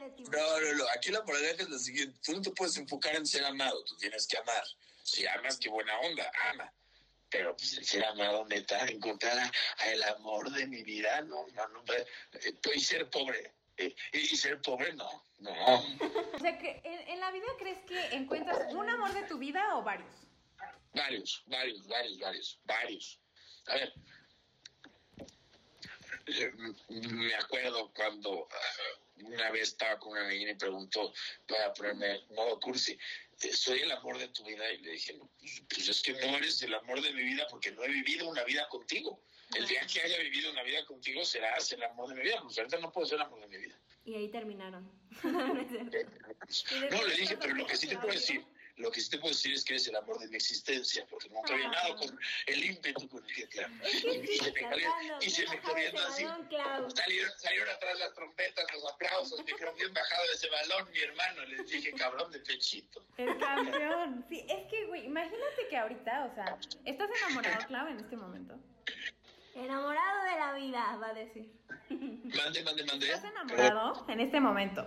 [0.00, 0.40] de tiburón.
[0.40, 0.84] No, no, no.
[0.94, 2.18] Aquí la moraleja es la siguiente.
[2.22, 3.82] Tú no te puedes enfocar en ser amado.
[3.84, 4.62] Tú tienes que amar.
[5.02, 6.30] Si amas, qué buena onda.
[6.52, 6.72] Ama.
[7.30, 11.46] Pero pues el ser amado, neta, encontrar a- a el amor de mi vida, no,
[11.54, 11.82] no, no.
[11.92, 12.06] eh,
[12.74, 13.52] Y ser pobre.
[13.76, 15.24] eh, Y, y ser pobre, no.
[15.38, 15.50] No.
[16.34, 19.76] O sea, que en, en la vida crees que encuentras un amor de tu vida
[19.76, 20.14] o varios.
[20.94, 23.20] Varios, varios, varios, varios, varios.
[23.66, 23.92] A ver.
[26.26, 26.52] eh,
[26.88, 31.12] me acuerdo cuando ah, una vez estaba con una niña y preguntó,
[31.46, 32.98] para ponerme modo cursi,
[33.42, 34.72] eh, ¿soy el amor de tu vida?
[34.72, 37.46] Y le dije, no, pues, pues es que no eres el amor de mi vida
[37.50, 39.22] porque no he vivido una vida contigo.
[39.56, 42.40] El día que haya vivido una vida contigo serás el amor de mi vida.
[42.42, 43.80] Pues ahorita no puedo ser el amor de mi vida.
[44.04, 44.90] Y ahí terminaron.
[46.90, 48.42] No, le dije, pero lo que sí te puedo decir,
[48.78, 51.28] lo que sí te puedo decir es que eres el amor de mi existencia, porque
[51.28, 53.72] nunca había nada con el ímpetu con el que claro.
[53.82, 56.24] Y, y se me corrió, y se me corriendo así.
[56.94, 61.00] Salieron, salieron atrás las trompetas, los aplausos, me quedó bien bajado de ese balón, mi
[61.00, 61.44] hermano.
[61.46, 63.04] Les dije, cabrón de pechito.
[63.16, 64.24] El campeón.
[64.28, 68.54] Sí, es que, güey, imagínate que ahorita, o sea, ¿estás enamorado, Clau, en este momento?
[69.54, 71.52] Enamorado de la vida, va a decir.
[71.90, 73.06] Mande, mande, mande.
[73.06, 74.86] ¿Estás enamorado en este momento?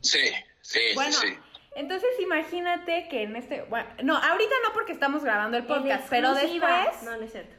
[0.00, 1.38] Sí, sí, Bueno, sí, sí.
[1.78, 6.34] Entonces imagínate que en este, bueno, no, ahorita no porque estamos grabando el podcast, pero
[6.34, 7.54] después, No, no es cierto.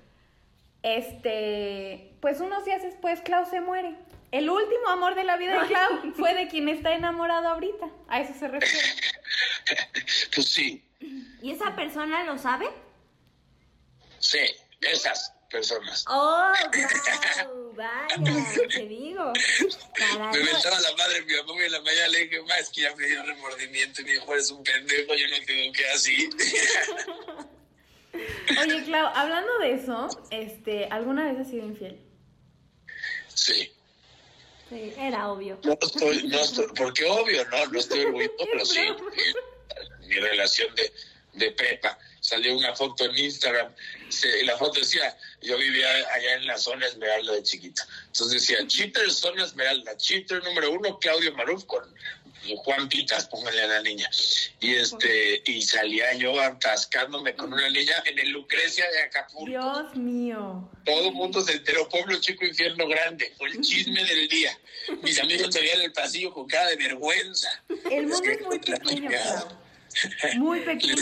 [0.83, 3.95] este, pues unos días después Clau se muere.
[4.31, 7.87] El último amor de la vida de Clau fue de quien está enamorado ahorita.
[8.07, 8.87] A eso se refiere.
[10.33, 10.83] Pues sí,
[11.41, 12.67] ¿Y esa persona lo sabe?
[14.17, 14.39] sí,
[14.81, 16.03] esas personas.
[16.07, 19.33] Oh, wow, vaya, te digo.
[20.31, 22.95] Me mentaba la madre mi mamá y en la mañana le dije, más que ya
[22.95, 24.01] me dio remordimiento.
[24.01, 26.29] Y me dijo, eres un pendejo, yo no tengo que así.
[28.61, 31.99] Oye, Clau, hablando de eso, este, ¿alguna vez has sido infiel?
[33.33, 33.71] sí.
[34.69, 35.59] Sí, era obvio.
[35.63, 38.81] No estoy, no estoy, porque obvio, no, no estoy orgulloso, pero sí.
[40.01, 40.93] Mi, mi relación de,
[41.33, 41.97] de prepa.
[42.29, 43.73] Salió una foto en Instagram.
[44.09, 47.87] se- y la foto decía, yo vivía allá en la zona Esmeralda de chiquita.
[48.07, 49.97] Entonces decía, cheater, zona Esmeralda.
[49.97, 51.83] Cheater número uno, Claudio Maruf con
[52.63, 54.09] Juan Pitas, póngale a la niña.
[54.59, 59.45] Y este, y salía yo atascándome con una niña en el Lucrecia de Acapulco.
[59.49, 60.69] Dios mío.
[60.85, 63.33] Todo el mundo se enteró, pueblo chico, infierno grande.
[63.37, 64.57] Fue el chisme del día.
[65.01, 67.49] Mis amigos me veían en el pasillo con cara de vergüenza.
[67.89, 69.09] El mundo que es muy pequeño.
[70.37, 70.95] Muy pequeño.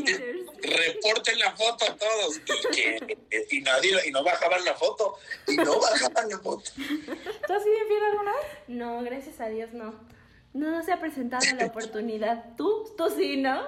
[0.62, 2.38] Reporten la foto a todos.
[2.38, 3.18] Y, que,
[3.52, 5.18] y, nadie, y no bajaban la foto.
[5.48, 6.72] Y no bajaban la foto.
[6.76, 8.46] ¿Tú has sido infiel alguna vez?
[8.68, 9.94] No, gracias a Dios no.
[10.54, 12.56] No, no se ha presentado la oportunidad.
[12.56, 12.94] ¿Tú?
[12.98, 13.68] ¿Tú sí, no?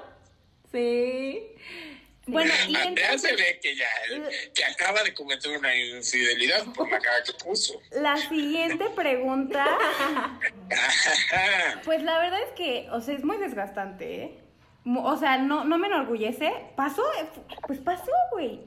[0.71, 1.55] Sí.
[2.31, 3.87] Bueno, y Andrea se entonces, ve que ya
[4.53, 7.81] que acaba de cometer una infidelidad por la cara que puso.
[7.91, 9.65] la siguiente pregunta,
[11.85, 14.39] pues la verdad es que, o sea, es muy desgastante, ¿eh?
[14.97, 16.51] O sea, no, no me enorgullece.
[16.75, 17.03] ¿Pasó?
[17.67, 18.61] Pues pasó, güey.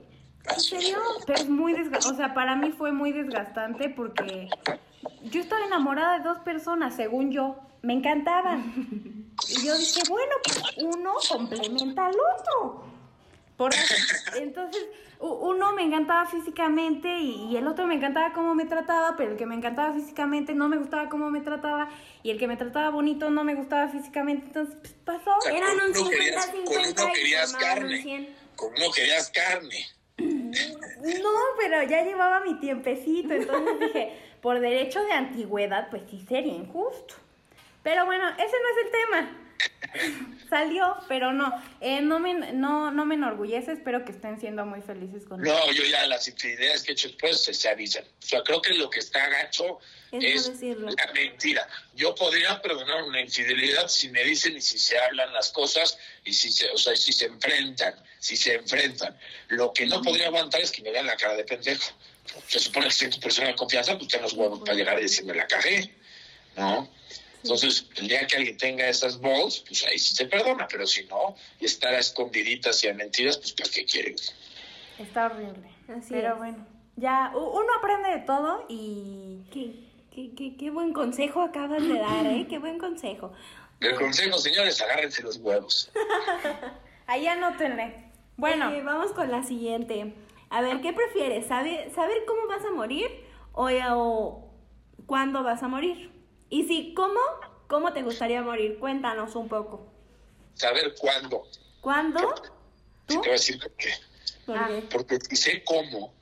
[0.45, 0.99] ¿En serio?
[1.27, 2.09] Pero es muy desgastante.
[2.09, 4.49] O sea, para mí fue muy desgastante porque
[5.25, 7.57] yo estaba enamorada de dos personas, según yo.
[7.83, 9.33] Me encantaban.
[9.49, 12.92] Y yo dije, bueno, pues uno complementa al otro.
[14.37, 14.83] Entonces,
[15.21, 19.37] uno me encantaba físicamente y, y el otro me encantaba cómo me trataba, pero el
[19.37, 21.89] que me encantaba físicamente no me gustaba cómo me trataba
[22.23, 24.47] y el que me trataba bonito no me gustaba físicamente.
[24.47, 25.31] Entonces, pues, pasó.
[25.43, 28.03] sea, Eran un Con uno querías- 50-50 con uno y querías formaban un carne.
[28.03, 28.37] 100.
[28.57, 29.87] Como no querías carne.
[30.19, 36.53] No, pero ya llevaba mi tiempecito, entonces dije, por derecho de antigüedad, pues sí sería
[36.55, 37.15] injusto.
[37.83, 39.39] Pero bueno, ese no es el tema.
[40.49, 44.81] Salió, pero no, eh, no, me, no, no me enorgullece, espero que estén siendo muy
[44.81, 48.05] felices con No, yo ya las infidelidades que he hecho después se, se avisan.
[48.05, 49.79] O sea, creo que lo que está gacho
[50.11, 51.69] Es es, la mentira.
[51.95, 56.33] Yo podría perdonar una infidelidad si me dicen y si se hablan las cosas y
[56.33, 59.19] si se, o sea, si se enfrentan, si se enfrentan.
[59.49, 61.93] Lo que no podría aguantar es que me vean la cara de pendejo.
[62.47, 65.03] Se supone que si tu persona de confianza, pues ten los huevos para llegar y
[65.03, 65.95] decirme la cagué,
[66.57, 66.89] ¿no?
[67.43, 71.05] Entonces, el día que alguien tenga esas balls, pues ahí sí se perdona, pero si
[71.07, 74.15] no, y estar a escondiditas y a mentiras, pues ¿para qué quieren?
[74.99, 75.69] Está horrible.
[75.89, 76.39] Así pero es.
[76.39, 79.75] bueno, ya uno aprende de todo y Qué,
[80.15, 82.47] qué, qué, qué buen consejo acabas de dar, ¿eh?
[82.49, 83.33] Qué buen consejo.
[83.81, 85.91] El consejo, señores, agárrense los huevos.
[87.07, 88.11] ahí anótenle.
[88.37, 90.15] Bueno, Eh, vamos con la siguiente.
[90.51, 91.47] A ver, ¿qué prefieres?
[91.47, 93.09] ¿Saber, saber cómo vas a morir
[93.53, 94.51] o, o
[95.07, 96.11] cuándo vas a morir?
[96.53, 97.19] Y si, ¿cómo?
[97.67, 98.77] ¿Cómo te gustaría morir?
[98.79, 99.91] Cuéntanos un poco.
[100.55, 101.49] Saber cuándo.
[101.81, 102.35] ¿Cuándo?
[103.07, 103.21] Te ¿Tú?
[103.21, 103.91] voy a decir por qué.
[104.45, 104.67] ¿Por Ah.
[104.69, 104.83] qué?
[104.91, 106.13] Porque si sé cómo.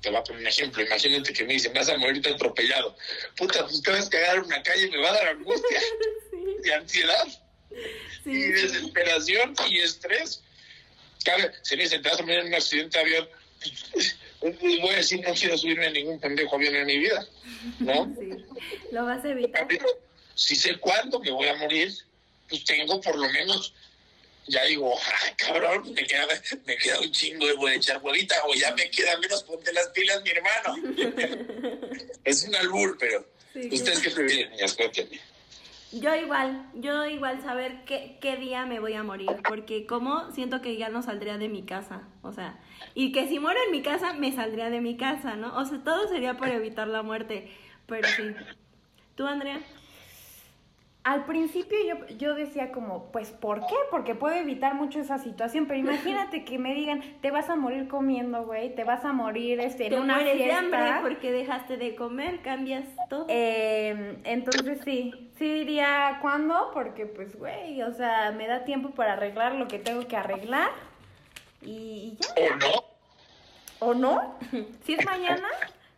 [0.00, 0.80] Te voy a poner un ejemplo.
[0.84, 2.96] Imagínate que me dicen, vas a morirte atropellado.
[3.36, 5.80] Puta, pues te vas a cagar en una calle y me va a dar angustia
[6.30, 7.26] Sí, y ansiedad
[8.24, 10.44] y desesperación y estrés.
[11.24, 13.28] Cabe, si me dicen, te vas a morir en un accidente de avión,
[14.42, 17.26] voy a decir, no quiero subirme a ningún pendejo avión en mi vida,
[17.78, 18.14] ¿no?
[18.18, 18.30] sí.
[18.90, 19.68] Lo vas a evitar.
[20.34, 21.92] si sé cuándo me voy a morir,
[22.48, 23.72] pues tengo por lo menos
[24.46, 26.26] ya digo, ay, cabrón, me queda,
[26.64, 29.72] me queda un chingo de voy a echar huevita, o ya me queda menos, ponte
[29.72, 30.76] las pilas, mi hermano.
[32.24, 33.26] es un albur, pero
[33.70, 34.50] ¿ustedes qué prefieren?
[34.52, 34.76] niñas?
[35.92, 40.62] Yo igual, yo igual saber qué, qué día me voy a morir, porque como siento
[40.62, 42.58] que ya no saldría de mi casa, o sea,
[42.94, 45.54] y que si muero en mi casa, me saldría de mi casa, ¿no?
[45.56, 47.50] O sea, todo sería por evitar la muerte,
[47.86, 48.34] pero sí.
[49.14, 49.60] ¿Tú, Andrea?
[51.04, 53.74] Al principio yo, yo decía como, pues, ¿por qué?
[53.90, 57.88] Porque puedo evitar mucho esa situación, pero imagínate que me digan, te vas a morir
[57.88, 61.76] comiendo, güey, te vas a morir este, en Te una mueres de hambre porque dejaste
[61.76, 63.26] de comer, cambias todo.
[63.28, 69.14] Eh, entonces sí, sí diría cuándo, porque pues, güey, o sea, me da tiempo para
[69.14, 70.70] arreglar lo que tengo que arreglar
[71.62, 72.58] y, y ya.
[73.80, 74.12] ¿O no?
[74.12, 74.38] ¿O no?
[74.84, 75.48] Si es mañana,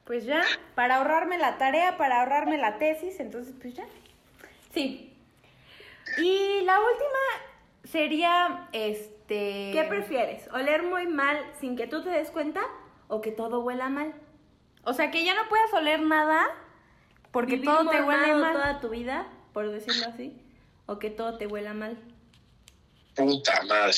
[0.05, 0.43] pues ya,
[0.75, 3.85] para ahorrarme la tarea, para ahorrarme la tesis, entonces pues ya.
[4.74, 5.16] Sí.
[6.18, 9.70] Y la última sería, este...
[9.72, 10.48] ¿Qué prefieres?
[10.52, 12.62] ¿Oler muy mal sin que tú te des cuenta
[13.08, 14.12] o que todo huela mal?
[14.82, 16.46] O sea, que ya no puedas oler nada
[17.30, 18.52] porque ¿Vivir todo te huele mal.
[18.52, 20.37] toda tu vida, por decirlo así,
[20.87, 21.96] o que todo te huela mal.
[23.14, 23.96] Puta madre.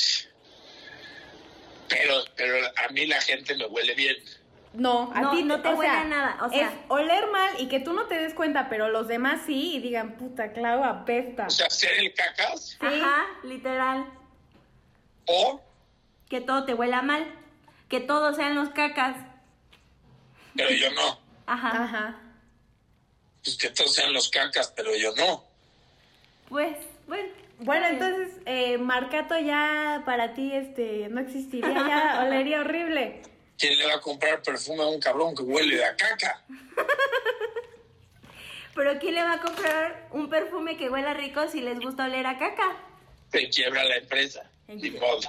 [1.89, 4.17] Pero, pero a mí la gente me huele bien.
[4.77, 7.51] No, a No, ti no te huele sea, a nada, o sea- es oler mal
[7.59, 10.85] y que tú no te des cuenta, pero los demás sí y digan, puta, Clau
[10.85, 11.47] apesta.
[11.47, 12.87] O sea, ser el cacas Sí.
[12.87, 14.05] Ajá, literal.
[15.27, 15.61] o,
[16.29, 17.25] Que todo te huela mal.
[17.89, 19.17] Que todos sean los cacas.
[20.55, 21.19] pero yo no.
[21.47, 21.83] Ajá.
[21.85, 22.17] Ajá.
[23.45, 25.45] Pues que todos sean los cacas, pero yo no.
[26.49, 27.29] Pues, bueno.
[27.61, 33.23] Bueno, entonces, eh, Marcato ya para ti este no existiría, ya olería horrible.
[33.59, 36.43] ¿Quién le va a comprar perfume a un cabrón que huele a caca?
[38.75, 42.27] Pero ¿quién le va a comprar un perfume que huela rico si les gusta oler
[42.27, 42.77] a caca?
[43.33, 44.51] Se quiebra la empresa.
[44.69, 45.21] Ni modo.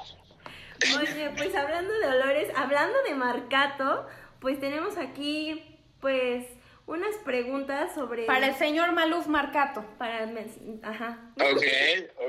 [0.99, 4.05] Oye, pues hablando de olores, hablando de Marcato,
[4.41, 5.63] pues tenemos aquí,
[6.01, 6.45] pues,
[6.85, 8.25] unas preguntas sobre...
[8.25, 9.83] Para el señor Maluf Marcato.
[9.97, 11.31] Para el mes- Ajá.
[11.37, 11.63] Ok,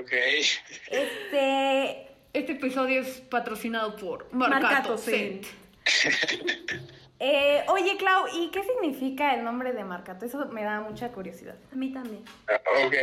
[0.00, 0.12] ok.
[0.88, 5.46] Este, este episodio es patrocinado por Marcato Scent.
[7.20, 10.24] Eh, oye, Clau, ¿y qué significa el nombre de Marcato?
[10.24, 11.56] Eso me da mucha curiosidad.
[11.72, 12.24] A mí también.
[12.84, 12.94] Ok.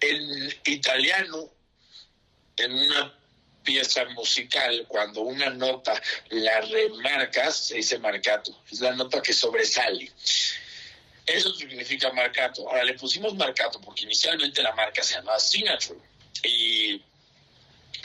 [0.00, 1.48] En italiano,
[2.58, 3.14] en una
[3.62, 8.54] pieza musical, cuando una nota la remarcas, se dice marcato.
[8.70, 10.10] Es la nota que sobresale.
[11.24, 12.68] Eso significa marcato.
[12.68, 15.98] Ahora le pusimos marcato porque inicialmente la marca se llamaba Signature.
[16.44, 17.02] Y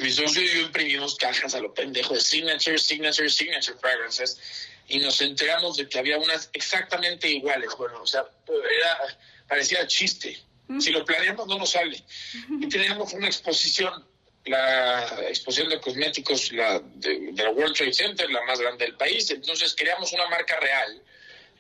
[0.02, 4.40] mi socio y yo imprimimos cajas a lo pendejo de Signature, Signature, Signature Fragrances.
[4.88, 7.70] Y nos enteramos de que había unas exactamente iguales.
[7.78, 10.38] Bueno, o sea, era, parecía chiste.
[10.80, 12.04] Si lo planeamos no nos sale.
[12.50, 14.06] Y teníamos una exposición,
[14.46, 18.96] la exposición de cosméticos la de, de la World Trade Center, la más grande del
[18.96, 19.30] país.
[19.30, 21.02] Entonces queríamos una marca real.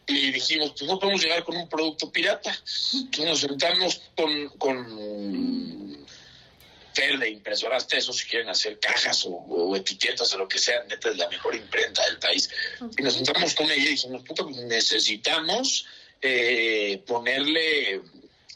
[0.07, 2.51] Y dijimos, pues no podemos llegar con un producto pirata.
[2.93, 5.80] Entonces nos sentamos con, con
[6.93, 10.83] Fer de impresoras Teso, si quieren hacer cajas o, o etiquetas o lo que sea,
[10.83, 12.49] neta es la mejor imprenta del país.
[12.97, 15.85] Y nos sentamos con ella y dijimos, puta, pues necesitamos
[16.21, 18.01] eh, ponerle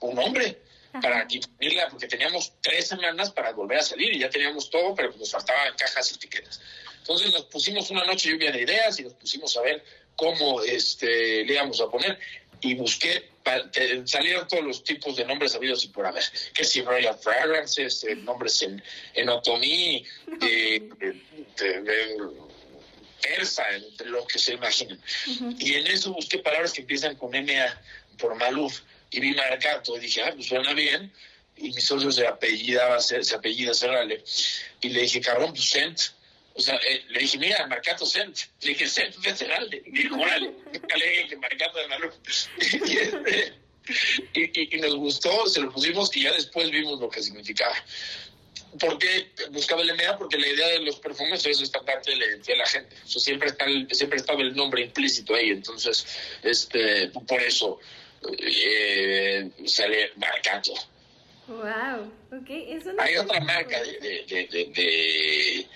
[0.01, 0.59] un nombre
[1.01, 5.13] para imprimirla, porque teníamos tres semanas para volver a salir y ya teníamos todo, pero
[5.17, 6.61] nos faltaban cajas y etiquetas.
[6.99, 9.83] Entonces nos pusimos una noche lluvia de ideas y nos pusimos a ver
[10.15, 12.17] cómo este, le íbamos a poner
[12.65, 13.30] y busqué,
[13.75, 16.23] eh, salieron todos los tipos de nombres habidos y por haber,
[16.54, 20.04] que si Royal Fragrances, eh, nombres en, en otomí,
[20.41, 22.17] eh, de- de-
[23.21, 24.99] persa, entre lo que se imaginen.
[25.60, 27.82] Y en eso busqué palabras que empiezan con MA
[28.17, 31.12] por Maluf y vi Marcato y dije, ah, pues suena bien.
[31.58, 34.23] Y mi socio se apellidaba, se, apellida Serrale.
[34.82, 35.99] Y le dije, cabrón, pues Sent.
[36.57, 38.37] O sea, eh, le dije, mira, Marcato Sent.
[38.61, 42.15] Le dije, Sent de órale, nunca le dije que Marcato de Maluf.
[42.71, 43.53] y, este,
[44.33, 47.75] y, y- y nos gustó, se lo pusimos y ya después vimos lo que significaba.
[48.79, 50.17] ¿Por qué buscaba el MA?
[50.17, 52.95] Porque la idea de los perfumes es esta parte de la de gente.
[53.03, 55.49] O sea, siempre, está el- siempre estaba el nombre implícito ahí.
[55.49, 56.05] Entonces,
[56.43, 57.79] este, por eso
[58.39, 60.73] eh, sale Marcato.
[61.47, 62.11] Wow.
[62.31, 65.67] Ok, eso no Hay otra marca de, de, de, de- de,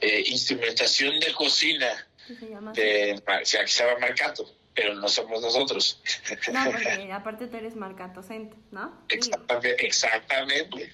[0.00, 2.06] eh, instrumentación de cocina
[2.38, 6.00] se llama de, se llama Marcato, pero no somos nosotros.
[6.52, 9.04] No, porque aparte tú eres Marcato Scent, ¿no?
[9.08, 9.86] Exactamente.
[9.86, 10.92] exactamente.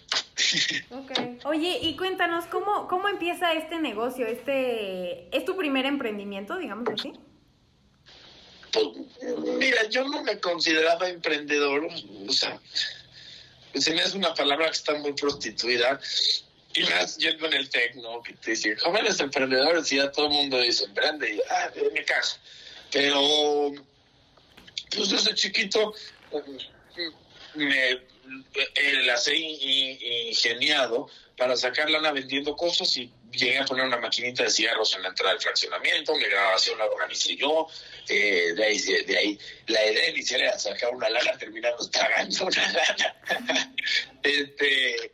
[1.45, 4.27] Oye, y cuéntanos, ¿cómo, ¿cómo empieza este negocio?
[4.27, 7.13] Este, ¿Es tu primer emprendimiento, digamos así?
[8.73, 8.87] Pues,
[9.59, 11.89] mira, yo no me consideraba emprendedor,
[12.29, 12.61] o sea,
[13.75, 16.01] se me hace una palabra que está muy prostituida.
[16.77, 20.33] Y más yendo en el tecno, que te dicen, jóvenes emprendedores, y ya todo el
[20.33, 22.37] mundo dice, emprende, y ah, me caso.
[22.93, 23.73] Pero,
[24.95, 25.95] pues desde chiquito,
[27.55, 33.99] me eh, las he ingeniado para sacar lana vendiendo cosas y llegué a poner una
[33.99, 37.69] maquinita de cigarros en la entrada del fraccionamiento, mi grabación la organicé yo,
[38.09, 42.73] eh, de, ahí, de, ahí la idea inicial era sacar una lana, terminamos pagando una
[42.73, 43.75] lana.
[44.23, 45.13] este,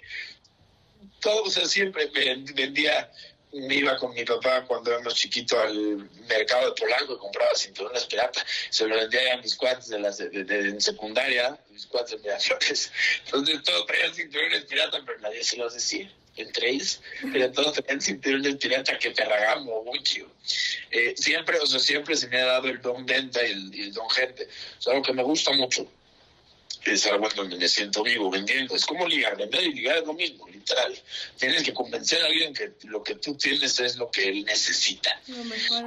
[1.22, 2.10] todo, o sea, siempre
[2.54, 3.10] vendía
[3.52, 8.06] me iba con mi papá cuando éramos chiquitos al mercado de Polanco y compraba cinturones
[8.06, 8.44] pirata.
[8.70, 12.90] Se lo vendía a mis cuates de, las de, secundaria, mis cuates de Miraflores.
[13.26, 16.10] Entonces todos traían cinturones pirata, pero nadie se los decía.
[16.34, 20.24] Entre ellos, pero todos traían cinturones pirata que Ferragamo, Gucci.
[20.90, 23.92] Eh, siempre, o sea, siempre se me ha dado el don venta y el, el
[23.92, 24.48] don gente.
[24.80, 25.86] Es algo que me gusta mucho
[26.84, 28.74] es algo en donde me siento vivo vendiendo.
[28.74, 30.94] Es como ligar, vender y ligar es lo mismo, literal.
[31.38, 35.20] Tienes que convencer a alguien que lo que tú tienes es lo que él necesita.
[35.28, 35.82] Lo mejor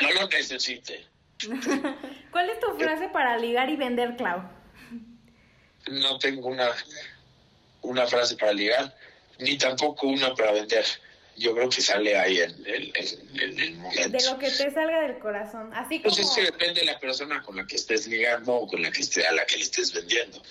[0.00, 1.06] No lo necesite.
[2.30, 4.42] ¿Cuál es tu frase para ligar y vender, Clau?
[5.90, 6.70] No tengo una,
[7.82, 8.96] una frase para ligar,
[9.38, 10.84] ni tampoco una para vender
[11.36, 14.18] yo creo que sale ahí en, el momento.
[14.18, 16.14] De lo que te salga del corazón, así como...
[16.14, 18.90] Pues es que depende de la persona con la que estés ligando o con la
[18.90, 20.42] que esté, a la que le estés vendiendo.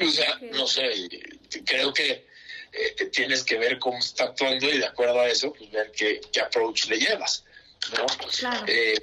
[0.00, 1.08] O sea, no sé,
[1.64, 2.26] creo que
[2.72, 6.20] eh, tienes que ver cómo está actuando y de acuerdo a eso, pues ver qué,
[6.32, 7.44] qué approach le llevas,
[7.96, 8.06] ¿no?
[8.38, 8.64] Claro.
[8.68, 9.00] Eh,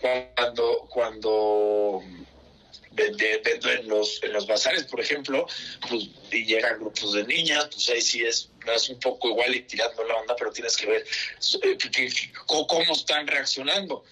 [0.00, 2.02] cuando, cuando
[2.92, 5.46] vendo en los, en los bazares, por ejemplo,
[5.88, 9.62] pues, y llegan grupos de niñas, pues ahí sí es, es un poco igual y
[9.62, 11.04] tirando la onda, pero tienes que ver
[11.62, 11.78] eh,
[12.46, 14.04] cómo están reaccionando.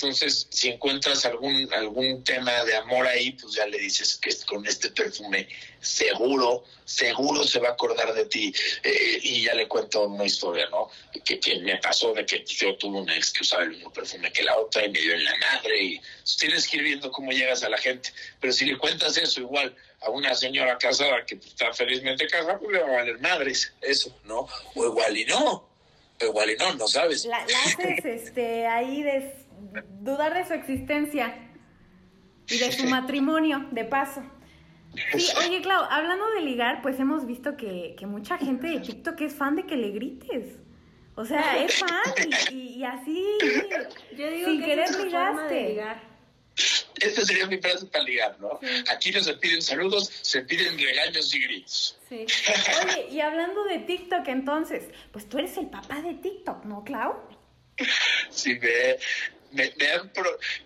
[0.00, 4.64] Entonces, si encuentras algún, algún tema de amor ahí, pues ya le dices que con
[4.64, 5.48] este perfume
[5.80, 8.54] seguro, seguro se va a acordar de ti.
[8.84, 10.88] Eh, y ya le cuento una historia, ¿no?
[11.24, 14.44] Que, me pasó de que yo tuve una ex que usaba el mismo perfume que
[14.44, 15.82] la otra y me dio en la madre.
[15.82, 16.00] Y
[16.38, 18.12] tienes que ir viendo cómo llegas a la gente.
[18.40, 22.70] Pero si le cuentas eso igual a una señora casada que está felizmente casada, pues
[22.70, 23.72] le va a valer madres.
[23.80, 24.46] Eso, ¿no?
[24.76, 25.68] O igual y no.
[26.20, 27.24] O igual y no, no sabes.
[27.24, 29.47] La, la haces este, ahí de
[30.00, 31.34] dudar de su existencia
[32.48, 34.22] y de su matrimonio, de paso.
[35.16, 39.34] Sí, oye, Clau, hablando de ligar, pues hemos visto que, mucha gente de TikTok es
[39.34, 40.56] fan de que le grites.
[41.14, 42.14] O sea, es fan
[42.52, 43.24] y, así,
[44.16, 45.84] yo digo sin que querer ligaste.
[47.00, 48.58] Esta sería mi frase para ligar, ¿no?
[48.90, 51.98] Aquí no se piden saludos, se piden regaños y gritos.
[52.08, 52.26] Sí.
[52.84, 57.16] Oye, y hablando de TikTok entonces, pues tú eres el papá de TikTok, ¿no, Clau?
[58.30, 58.98] Sí, ve
[59.50, 59.72] me,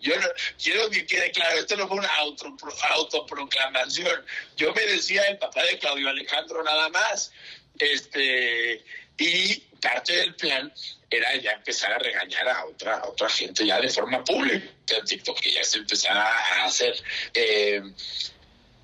[0.01, 0.27] yo no,
[0.63, 2.57] quiero que quede claro, esto no fue una auto,
[2.91, 4.25] autoproclamación.
[4.57, 7.33] Yo me decía el papá de Claudio Alejandro nada más.
[7.79, 8.85] Este,
[9.19, 10.73] y parte del plan
[11.11, 15.39] era ya empezar a regañar a otra, otra gente ya de forma pública en TikTok,
[15.41, 16.95] que ya se empezara a hacer.
[17.35, 17.83] Eh,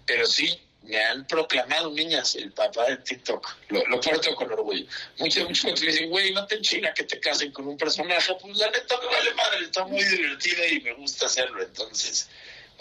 [0.06, 3.56] pero sí, me han proclamado niñas el papá de TikTok.
[3.68, 4.86] Lo, lo porto con orgullo.
[5.18, 8.34] Muchos, muchos me dicen, güey, no te enchina que te casen con un personaje.
[8.40, 11.62] Pues la neta me vale madre, está muy divertida y me gusta hacerlo.
[11.62, 12.30] Entonces,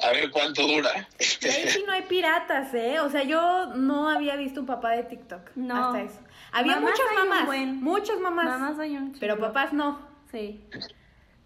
[0.01, 1.07] a ver cuánto dura.
[1.19, 3.01] Y ahí sí no hay piratas, ¿eh?
[3.01, 5.51] O sea, yo no había visto un papá de TikTok.
[5.55, 5.87] No.
[5.87, 6.19] Hasta eso.
[6.53, 7.47] Había muchas mamás.
[7.67, 8.45] Muchas mamás.
[8.45, 10.07] Mamás hay un Pero papás no.
[10.31, 10.61] Sí.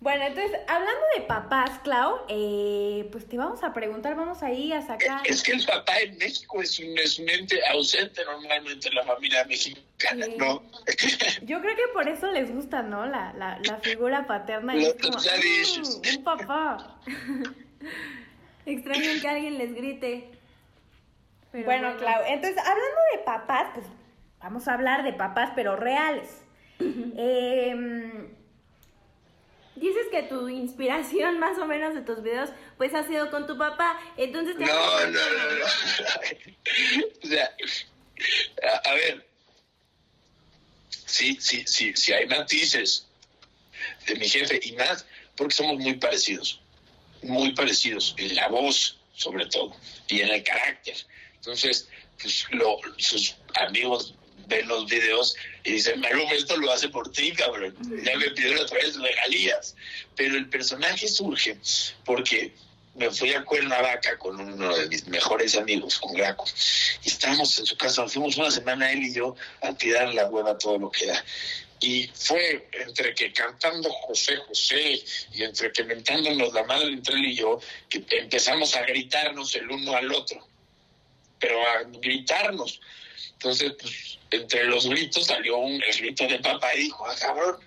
[0.02, 4.82] Bueno, entonces, hablando de papás, Clau, eh, pues te vamos a preguntar, vamos ahí a
[4.82, 5.22] sacar...
[5.26, 9.04] Es que el papá en México es un, es un ente ausente normalmente en la
[9.04, 10.64] familia mexicana, ¿no?
[11.44, 13.06] Yo creo que por eso les gusta, ¿no?
[13.06, 14.74] La, la, la figura paterna.
[14.74, 17.00] Como, mm, un papá.
[18.66, 20.32] Extraño que alguien les grite.
[21.52, 23.86] bueno, bueno, Clau, entonces, hablando de papás, pues
[24.40, 26.42] vamos a hablar de papás, pero reales.
[26.80, 28.32] eh
[29.76, 33.58] dices que tu inspiración más o menos de tus videos pues ha sido con tu
[33.58, 34.00] papá.
[34.18, 35.10] Entonces No, no, no,
[35.60, 35.66] no.
[37.24, 37.56] o sea,
[38.86, 39.28] a, ver.
[41.06, 43.08] Sí, sí, sí, sí hay matices
[44.08, 45.06] de mi jefe y más
[45.36, 46.62] porque somos muy parecidos.
[47.24, 49.76] Muy parecidos en la voz, sobre todo,
[50.08, 50.96] y en el carácter.
[51.36, 51.88] Entonces,
[52.20, 54.16] pues lo, sus amigos
[54.48, 57.76] ven los videos y dicen, Maluma, esto lo hace por ti, cabrón.
[58.04, 59.76] Ya me pidieron otra vez regalías.
[60.16, 61.58] Pero el personaje surge
[62.06, 62.54] porque
[62.96, 66.46] me fui a Cuernavaca con uno de mis mejores amigos, con Graco.
[67.04, 70.58] Y estábamos en su casa, fuimos una semana él y yo a tirar la hueva
[70.58, 71.24] todo lo que da.
[71.80, 77.26] Y fue entre que cantando José José y entre que mentándonos la madre entre él
[77.26, 80.46] y yo, que empezamos a gritarnos el uno al otro.
[81.39, 82.80] Pero a gritarnos
[83.34, 87.57] Entonces, pues, entre los gritos salió un, el grito de papá y dijo, ah, cabrón.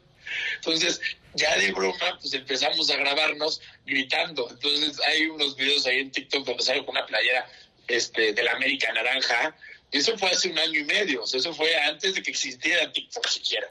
[0.56, 1.00] Entonces,
[1.34, 4.48] ya de broma, pues empezamos a grabarnos gritando.
[4.50, 7.50] Entonces, hay unos videos ahí en TikTok donde salgo con una playera
[7.88, 9.56] este, de la América Naranja.
[9.90, 12.90] Eso fue hace un año y medio, o sea, eso fue antes de que existiera
[12.92, 13.70] TikTok siquiera.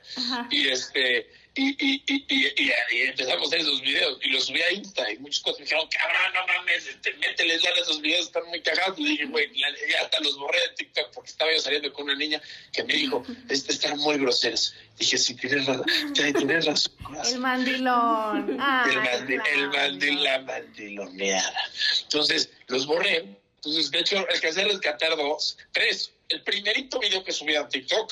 [0.50, 4.62] Y este, y, y, y, y, y empezamos a hacer esos videos y los subí
[4.62, 8.26] a Insta y muchos cosas me dijeron, cabrón, no mames, este, mételes ya esos videos,
[8.26, 8.98] están muy cagados.
[9.00, 9.68] Y dije, güey, ya
[10.02, 12.42] hasta los borré de TikTok porque estaba yo saliendo con una niña
[12.72, 14.74] que me dijo, este, están muy groseros.
[14.98, 16.94] Dije, sí, tienes razón, tienes razón.
[17.26, 18.58] El mandilón.
[18.60, 21.72] Ah, el mandil, el mandil, la mandiloneada.
[22.04, 26.12] Entonces, los borré entonces, de hecho, el que hacer rescatar dos, tres.
[26.28, 28.12] El primerito video que subí a TikTok,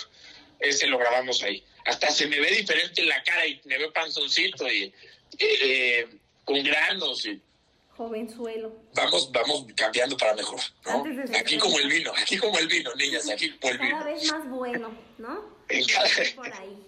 [0.62, 1.64] ese lo grabamos ahí.
[1.86, 4.94] Hasta se me ve diferente la cara y me veo panzoncito y
[5.40, 6.08] eh,
[6.46, 7.42] con granos y
[7.98, 8.74] jovenzuelo.
[8.96, 11.04] Vamos, vamos cambiando para mejor, ¿no?
[11.38, 14.00] Aquí como el vino, aquí como el vino, niñas, aquí como el vino.
[14.00, 15.58] Cada vez más bueno, ¿no?
[16.36, 16.86] Por ahí.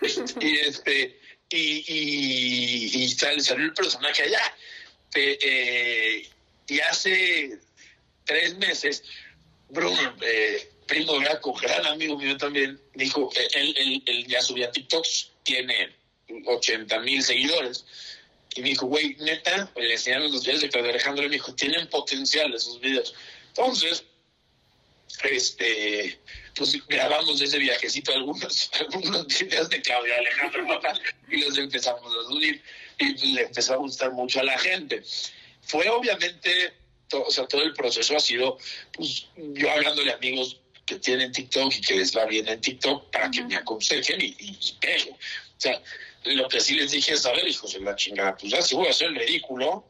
[0.40, 1.18] y este,
[1.50, 4.54] y, y, y salió el personaje allá.
[5.14, 6.28] Eh,
[6.66, 7.58] y hace
[8.24, 9.02] tres meses,
[9.70, 15.30] Bruno, eh, primo Graco, gran amigo mío también, dijo, eh, él, él, ya subía TikToks,
[15.44, 15.94] tiene
[16.46, 17.84] 80 mil seguidores.
[18.56, 21.54] Y me dijo, güey, neta, le enseñaron los videos de Pedro Alejandro y me dijo,
[21.54, 23.14] tienen potencial esos videos.
[23.48, 24.02] Entonces,
[25.30, 26.18] este,
[26.56, 28.70] pues grabamos ese viajecito algunos,
[29.40, 30.80] videos de Claudia Alejandro
[31.28, 32.60] y los empezamos a subir
[32.98, 35.02] y pues, le empezó a gustar mucho a la gente.
[35.62, 36.72] Fue obviamente
[37.12, 38.58] o sea, todo el proceso ha sido,
[38.92, 43.10] pues, yo hablándole a amigos que tienen TikTok y que les va bien en TikTok
[43.10, 44.76] para que me aconsejen y, y,
[45.10, 45.16] O
[45.60, 45.82] sea,
[46.24, 48.74] lo que sí les dije es, a ver, hijos de la chingada, pues ya si
[48.74, 49.84] voy a hacer el ridículo,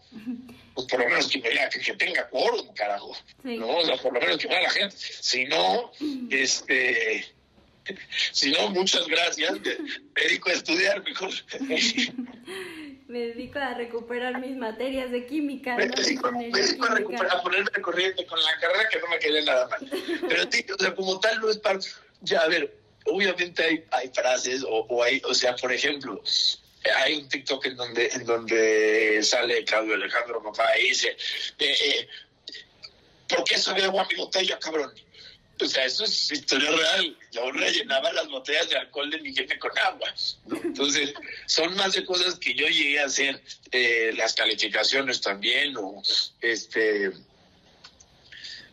[0.74, 3.16] pues por lo menos que me que, que tenga quórum, carajo.
[3.44, 3.78] ¿No?
[3.78, 4.96] O sea, por lo menos que vea la gente.
[4.98, 5.92] Si no,
[6.30, 7.24] este
[8.32, 9.52] si no, muchas gracias.
[9.60, 11.30] Me dedico a estudiar mejor.
[13.08, 15.76] me dedico a recuperar mis materias de química.
[15.76, 19.18] Me dedico, me dedico a, recuperar, a ponerme corriente con la carrera que no me
[19.18, 19.90] quede nada mal.
[20.28, 21.78] Pero tío, o sea, como tal no es para...
[22.20, 26.22] Ya, a ver, obviamente hay, hay frases o, o hay, o sea, por ejemplo,
[26.96, 31.16] hay un TikTok en donde, en donde sale Claudio Alejandro papá y dice,
[31.58, 32.08] eh, eh,
[33.28, 34.92] ¿por qué sabe agua mi botella, cabrón?
[35.60, 37.16] O sea, eso es historia real.
[37.32, 40.14] Yo rellenaba las botellas de alcohol de mi jefe con agua.
[40.64, 41.12] Entonces,
[41.46, 43.42] son más de cosas que yo llegué a hacer.
[43.72, 46.02] Eh, las calificaciones también, o
[46.40, 47.12] este.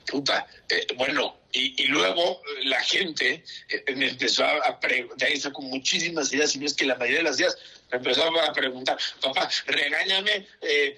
[0.07, 6.31] Puta, eh, bueno, y, luego la gente eh, me empezó a, preguntar, ahí saco muchísimas
[6.31, 7.57] ideas, y no es que la mayoría de las ideas
[7.89, 10.47] me empezó a preguntar, papá, regáñame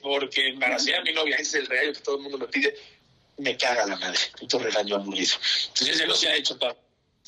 [0.01, 2.75] porque embaracé a mi novia, ese es el regaño que todo el mundo me pide
[3.38, 5.35] me caga la madre, puto regaño aburrido.
[5.67, 6.77] Entonces ese no se ha hecho todo.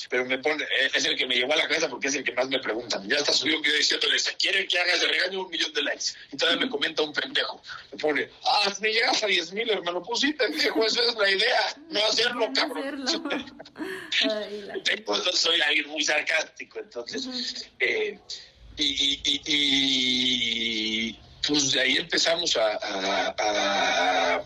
[0.08, 2.24] Pero me pone, eh, es el que me llevó a la cabeza porque es el
[2.24, 3.06] que más me preguntan.
[3.08, 6.06] Ya está subido un video diciéndole, ¿quieren que haga ese regaño un millón de likes?
[6.32, 7.60] Y todavía me comenta un pendejo.
[7.92, 10.02] Me pone, ah, me llegas a 10 mil, hermano.
[10.02, 11.76] Pues sí, pendejo, esa es la idea.
[11.90, 13.02] No hacerlo, no cabrón.
[13.06, 13.44] Hacerlo.
[14.88, 15.04] Ay,
[15.34, 17.68] soy alguien muy sarcástico, entonces.
[17.80, 18.18] eh,
[18.76, 24.44] y, y, y, y, pues de ahí empezamos a, a, a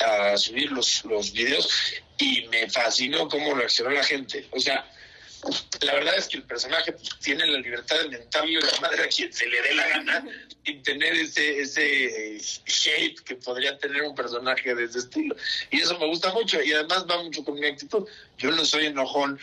[0.00, 1.68] a subir los, los videos
[2.18, 4.46] y me fascinó cómo reaccionó la gente.
[4.50, 4.86] O sea,
[5.80, 9.32] la verdad es que el personaje tiene la libertad de mentarle la madre a quien
[9.32, 10.24] se le dé la gana
[10.64, 15.34] y tener ese, ese shape que podría tener un personaje de ese estilo.
[15.70, 18.06] Y eso me gusta mucho y además va mucho con mi actitud.
[18.36, 19.40] Yo no soy enojón,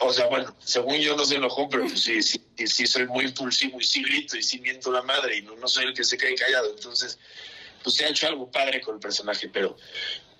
[0.00, 3.26] o sea, bueno, según yo no soy enojón, pero pues sí, sí, sí soy muy
[3.26, 6.04] impulsivo y sí grito y sí miento la madre y no, no soy el que
[6.04, 6.70] se cae callado.
[6.74, 7.18] Entonces,
[7.82, 9.76] pues se ha hecho algo padre con el personaje, pero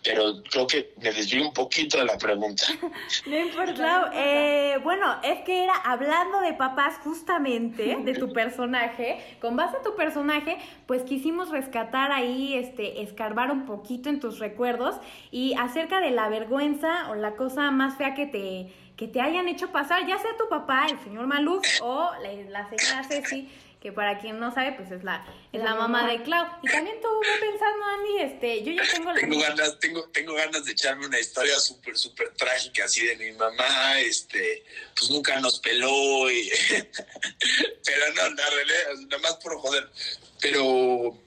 [0.03, 2.64] pero creo que me desvío un poquito de la pregunta.
[3.26, 4.11] no importa.
[4.14, 9.82] Eh, bueno, es que era hablando de papás justamente, de tu personaje, con base a
[9.82, 14.97] tu personaje, pues quisimos rescatar ahí, este, escarbar un poquito en tus recuerdos
[15.30, 19.49] y acerca de la vergüenza o la cosa más fea que te, que te hayan
[19.49, 23.49] hecho pasar, ya sea tu papá, el señor Maluf, o la, la señora Ceci
[23.81, 26.47] que para quien no sabe, pues es la, es la, mamá, de Clau.
[26.62, 29.14] Y también estuve pensando, Andy, este, yo ya tengo...
[29.14, 33.33] Tengo ganas, tengo, tengo ganas de echarme una historia súper, súper trágica así de mi
[33.33, 34.64] mamá, este,
[34.99, 36.51] pues nunca nos peló, y,
[37.85, 39.89] pero no, la realidad, nada más por joder,
[40.41, 41.18] pero...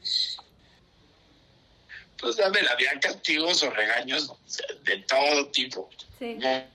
[2.19, 4.31] Pues a ver, había castigos o regaños
[4.83, 5.89] de todo tipo.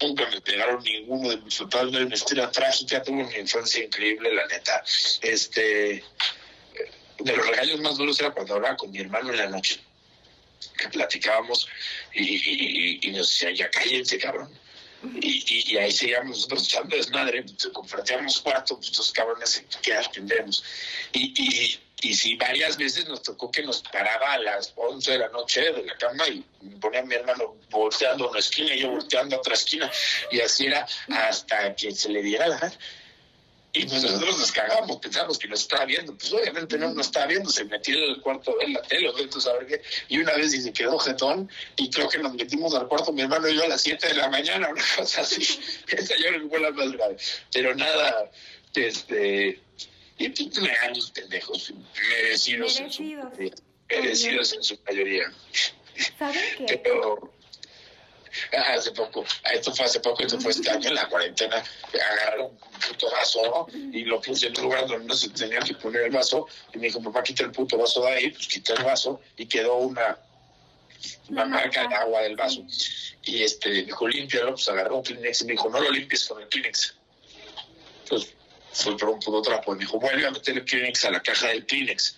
[0.01, 4.35] Nunca me pegaron ninguno de mis papás, no una historia trágica, tuve una infancia increíble,
[4.35, 4.83] la neta.
[5.23, 6.05] Este,
[7.19, 9.81] de los regalos más duros era cuando hablaba con mi hermano en la noche.
[10.77, 11.69] que platicábamos
[12.15, 14.51] y, nos decía, ya cállense, cabrón.
[15.21, 20.65] Y, y, ahí seguíamos nosotros echando desmadre, compartíamos cuarto, pues estos cabrones que aprendemos.
[21.13, 25.19] Y, y, y sí, varias veces nos tocó que nos paraba a las 11 de
[25.19, 26.45] la noche de la cama y
[26.81, 29.91] ponía a mi hermano volteando a una esquina y yo volteando a otra esquina.
[30.31, 32.73] Y así era hasta que se le diera la
[33.73, 36.17] y pues nosotros nos cagamos, pensamos que nos estaba viendo.
[36.17, 39.41] Pues obviamente no nos estaba viendo, se metió en el cuarto en la tele, o
[39.41, 39.83] saber qué.
[40.09, 43.23] Y una vez y se quedó jetón, y creo que nos metimos al cuarto, mi
[43.23, 45.43] hermano y yo a las 7 de la mañana, una cosa así.
[45.87, 47.17] Esa yo no fue la más grave.
[47.53, 48.31] Pero nada,
[48.75, 49.61] este.
[50.19, 51.73] Y pues, años pendejos,
[52.11, 53.39] merecidos, merecidos.
[53.39, 55.33] En su, merecidos en su mayoría.
[56.19, 56.79] ¿Saben qué?
[56.79, 57.33] Pero,
[58.69, 61.63] hace poco, esto fue hace poco, esto fue este año en la cuarentena,
[61.93, 65.75] agarraron un puto vaso y lo puse en un lugar donde no se tenía que
[65.75, 68.75] poner el vaso y me dijo, papá, quita el puto vaso de ahí, pues quité
[68.75, 70.19] el vaso y quedó una,
[71.29, 72.65] una marca de agua del vaso.
[73.23, 76.41] Y este, dijo, límpialo, pues agarró un Kleenex y me dijo, no lo limpies con
[76.41, 76.95] el Kleenex.
[78.05, 78.35] Entonces,
[78.73, 79.73] fue por un puto trapo.
[79.73, 82.17] Me dijo, vuelve a meter el Kleenex a la caja del Kleenex.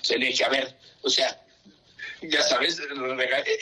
[0.00, 1.40] O sea, le dije, a ver, o sea,
[2.22, 2.80] ya sabes,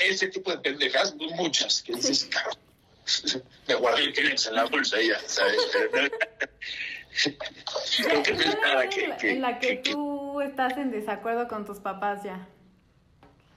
[0.00, 2.28] ese tipo de pendejas, muchas, que dices,
[3.68, 5.60] me guardé el Kleenex en la bolsa ya, ¿sabes?
[7.96, 11.66] Creo que no es nada que, que, en la que, tú estás en desacuerdo con
[11.66, 12.46] tus papás ya.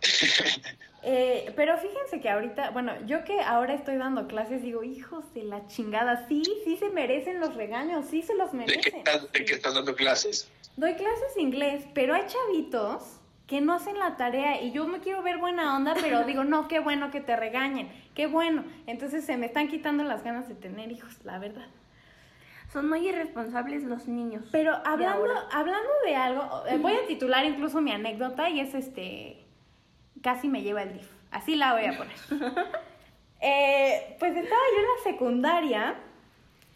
[1.05, 5.43] Eh, pero fíjense que ahorita, bueno, yo que ahora estoy dando clases, digo, hijos de
[5.43, 8.81] la chingada, sí, sí se merecen los regaños, sí se los merecen.
[8.81, 10.49] ¿De qué estás, de qué estás dando clases?
[10.77, 14.99] Doy clases de inglés, pero hay chavitos que no hacen la tarea y yo me
[14.99, 18.63] quiero ver buena onda, pero digo, no, qué bueno que te regañen, qué bueno.
[18.87, 21.67] Entonces se me están quitando las ganas de tener hijos, la verdad.
[22.71, 24.45] Son muy irresponsables los niños.
[24.51, 29.42] Pero hablando, hablando de algo, eh, voy a titular incluso mi anécdota y es este,
[30.23, 31.07] casi me lleva el DIF.
[31.29, 32.15] Así la voy a poner.
[33.45, 35.95] Eh, pues estaba yo en la secundaria,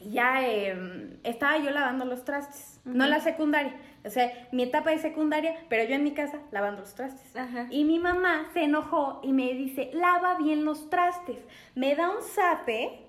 [0.01, 3.73] ya em, estaba yo lavando los trastes, no la secundaria,
[4.03, 7.31] o sea, mi etapa de secundaria, pero yo en mi casa lavando los trastes.
[7.69, 11.37] Y mi mamá se enojó y me dice, lava bien los trastes.
[11.73, 12.99] Me da un zape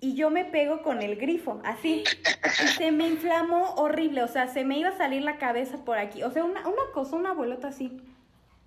[0.00, 2.02] y yo me pego con el grifo, así.
[2.64, 5.98] Y se me inflamó horrible, o sea, se me iba a salir la cabeza por
[5.98, 6.22] aquí.
[6.22, 8.00] O sea, una, una cosa, una bolota así.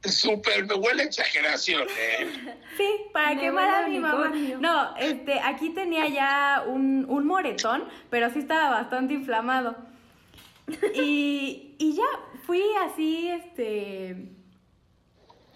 [0.03, 2.55] Súper, me huele exageración, ¿eh?
[2.77, 4.31] Sí, para quemar a mi mamá.
[4.59, 9.75] No, este, aquí tenía ya un, un moretón, pero sí estaba bastante inflamado.
[10.95, 12.05] Y, y ya
[12.45, 14.29] fui así, este,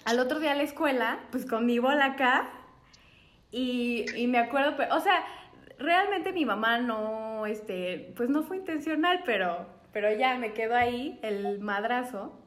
[0.04, 2.50] al otro día a la escuela, pues con mi bola acá.
[3.52, 5.24] Y, y me acuerdo, pues, o sea,
[5.80, 11.20] realmente mi mamá no, este, pues no fue intencional, pero, pero ya me quedó ahí
[11.22, 12.43] el madrazo.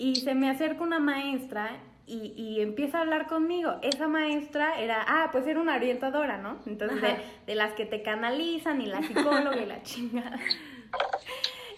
[0.00, 1.76] Y se me acerca una maestra
[2.06, 3.74] y, y, empieza a hablar conmigo.
[3.82, 6.56] Esa maestra era, ah, pues era una orientadora, ¿no?
[6.64, 10.40] Entonces, de, de, las que te canalizan y la psicóloga y la chingada.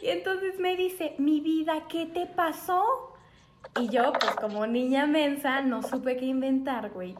[0.01, 3.12] Y entonces me dice, mi vida, ¿qué te pasó?
[3.81, 7.16] Y yo, pues como niña mensa, no supe qué inventar, güey.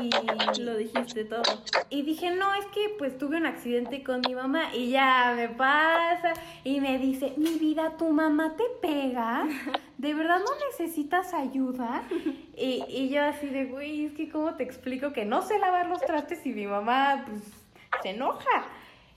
[0.00, 1.42] Y lo dijiste todo.
[1.90, 5.48] Y dije, no, es que pues tuve un accidente con mi mamá y ya me
[5.48, 6.34] pasa.
[6.64, 9.44] Y me dice, mi vida, ¿tu mamá te pega?
[9.98, 12.02] ¿De verdad no necesitas ayuda?
[12.56, 15.88] Y, y yo así de, güey, es que cómo te explico que no sé lavar
[15.88, 17.42] los trastes y mi mamá pues
[18.02, 18.66] se enoja.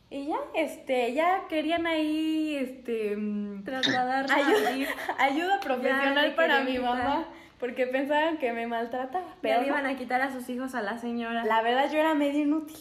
[0.09, 4.69] Y ya, este, ya querían ahí, este, mm, trasladar ayuda,
[5.17, 7.27] ayuda profesional para mi mamá,
[7.59, 9.35] porque pensaban que me maltrataba.
[9.41, 11.45] Pero ya iban a quitar a sus hijos a la señora.
[11.45, 12.77] La verdad, yo era medio inútil.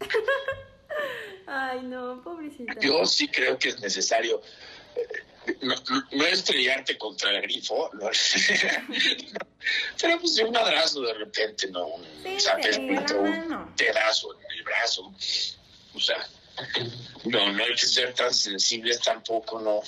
[1.46, 2.74] Ay, no, pobrecita.
[2.80, 4.40] Yo sí creo que es necesario
[4.96, 8.10] eh, no, estrellarte contra el grifo, no,
[10.00, 11.86] pero pues un madrazo de repente, ¿no?
[11.86, 12.78] Un, ¿sabes?
[12.78, 15.12] un pedazo en el brazo.
[15.94, 16.24] O sea,
[17.24, 19.82] no, no hay que ser tan sensibles tampoco, no.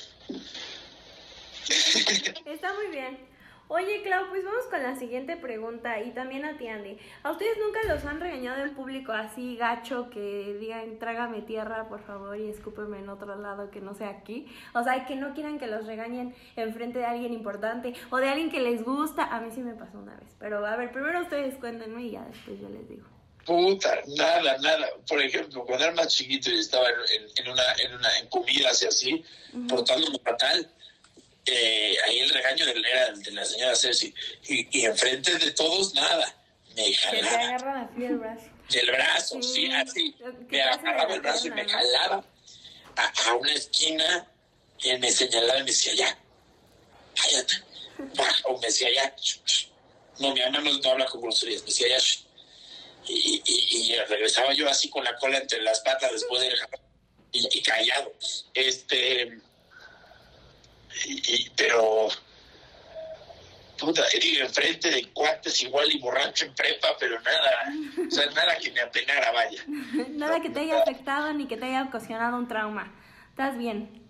[2.44, 3.31] Está muy bien.
[3.74, 6.98] Oye, Clau, pues vamos con la siguiente pregunta y también a ti, Andy.
[7.22, 12.04] ¿A ustedes nunca los han regañado en público así gacho que digan trágame tierra, por
[12.04, 14.46] favor, y escúpeme en otro lado que no sea aquí?
[14.74, 18.28] O sea, que no quieran que los regañen en frente de alguien importante o de
[18.28, 19.24] alguien que les gusta.
[19.24, 22.26] A mí sí me pasó una vez, pero a ver, primero ustedes cuéntenme y ya
[22.26, 23.06] después yo les digo.
[23.46, 24.86] Puta, nada, nada.
[25.08, 28.86] Por ejemplo, cuando era más chiquito y estaba en, una, en, una, en comidas y
[28.86, 29.24] así,
[29.66, 30.70] portándome fatal,
[31.46, 34.14] eh, ahí el regaño era de la señora Ceci.
[34.48, 36.36] Y, y enfrente de todos, nada.
[36.76, 37.28] Me jalaba.
[37.28, 38.46] te agarran así el brazo.
[38.70, 40.16] El brazo, sí, así.
[40.48, 42.24] Me agarraba el brazo y me jalaba
[42.96, 44.26] a, una esquina
[44.78, 46.18] y me señalaba y me decía, ya,
[47.14, 47.54] cállate.
[48.44, 49.14] O me decía, ya,
[50.18, 52.18] no, mi mamá no, habla con groserías, me decía Yash.
[53.08, 56.54] Y, y, regresaba yo así con la cola entre las patas después de
[57.32, 58.14] y, y callado.
[58.54, 59.40] Este,
[61.06, 62.08] y, pero
[63.78, 67.74] puta, enfrente de cuates igual y borracho en prepa, pero nada,
[68.06, 69.62] o sea, nada que me apenara, vaya.
[70.10, 72.92] nada que te haya afectado ni que te haya ocasionado un trauma.
[73.30, 74.02] ¿Estás bien?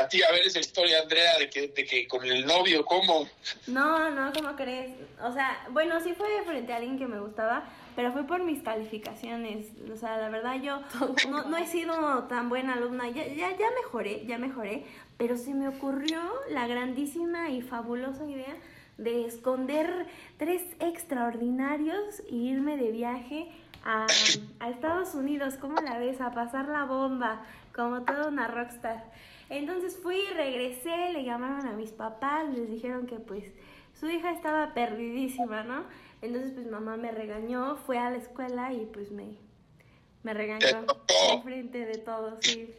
[0.00, 3.28] A ti, a ver esa historia, Andrea, de que, de que con el novio, ¿cómo?
[3.66, 4.90] No, no, ¿cómo crees?
[5.22, 7.64] O sea, bueno, sí fue frente a alguien que me gustaba,
[7.94, 9.68] pero fue por mis calificaciones.
[9.92, 10.80] O sea, la verdad yo
[11.30, 13.08] no, no he sido tan buena alumna.
[13.10, 14.84] Ya, ya, ya mejoré, ya mejoré,
[15.18, 16.20] pero se me ocurrió
[16.50, 18.56] la grandísima y fabulosa idea
[18.98, 23.48] de esconder tres extraordinarios e irme de viaje
[23.84, 24.06] a,
[24.60, 26.20] a, Estados Unidos, ¿cómo la ves?
[26.20, 27.42] A pasar la bomba,
[27.74, 29.04] como toda una rockstar.
[29.48, 33.44] Entonces fui, regresé, le llamaron a mis papás, les dijeron que pues
[33.98, 35.84] su hija estaba perdidísima, ¿no?
[36.22, 39.36] Entonces pues mamá me regañó, fue a la escuela y pues me,
[40.22, 40.86] me regañó
[41.32, 42.74] en frente de todos, sí.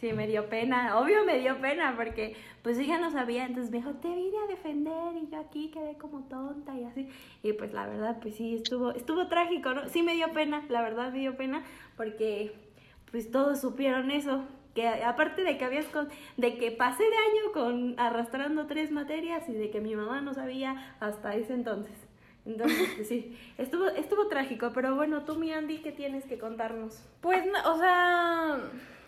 [0.00, 3.78] Sí, me dio pena, obvio me dio pena porque pues ella no sabía, entonces me
[3.78, 7.08] dijo, te vine a defender y yo aquí quedé como tonta y así.
[7.42, 9.88] Y pues la verdad, pues sí, estuvo, estuvo trágico, ¿no?
[9.88, 11.64] Sí me dio pena, la verdad me dio pena
[11.96, 12.52] porque
[13.10, 17.52] pues todos supieron eso, que aparte de que habías con, de que pasé de año
[17.54, 22.05] con arrastrando tres materias y de que mi mamá no sabía hasta ese entonces.
[22.46, 27.04] Entonces, pues sí, estuvo, estuvo trágico, pero bueno, tú, mi Andy, ¿qué tienes que contarnos?
[27.20, 28.58] Pues, o sea,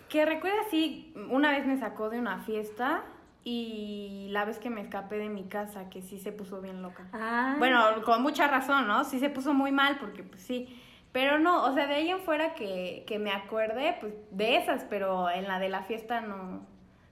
[0.09, 3.05] que recuerda, sí, una vez me sacó de una fiesta
[3.45, 7.07] y la vez que me escapé de mi casa, que sí se puso bien loca.
[7.13, 7.55] Ah.
[7.59, 9.05] Bueno, con mucha razón, ¿no?
[9.05, 10.83] Sí se puso muy mal porque, pues sí.
[11.13, 14.85] Pero no, o sea, de ahí en fuera que, que me acuerde, pues de esas,
[14.85, 16.67] pero en la de la fiesta no.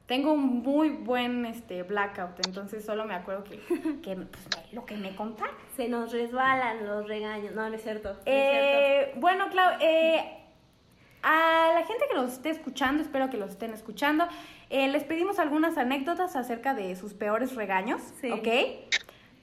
[0.06, 3.58] Tengo un muy buen este blackout, entonces solo me acuerdo que,
[4.02, 5.54] que pues, lo que me contaron.
[5.76, 8.16] Se nos resbalan los regaños, no, no es cierto.
[8.24, 10.38] eh, Bueno, Clau, eh,
[11.22, 14.28] a la gente que los esté escuchando, espero que los estén escuchando,
[14.70, 18.00] eh, les pedimos algunas anécdotas acerca de sus peores regaños,
[18.32, 18.48] ¿ok?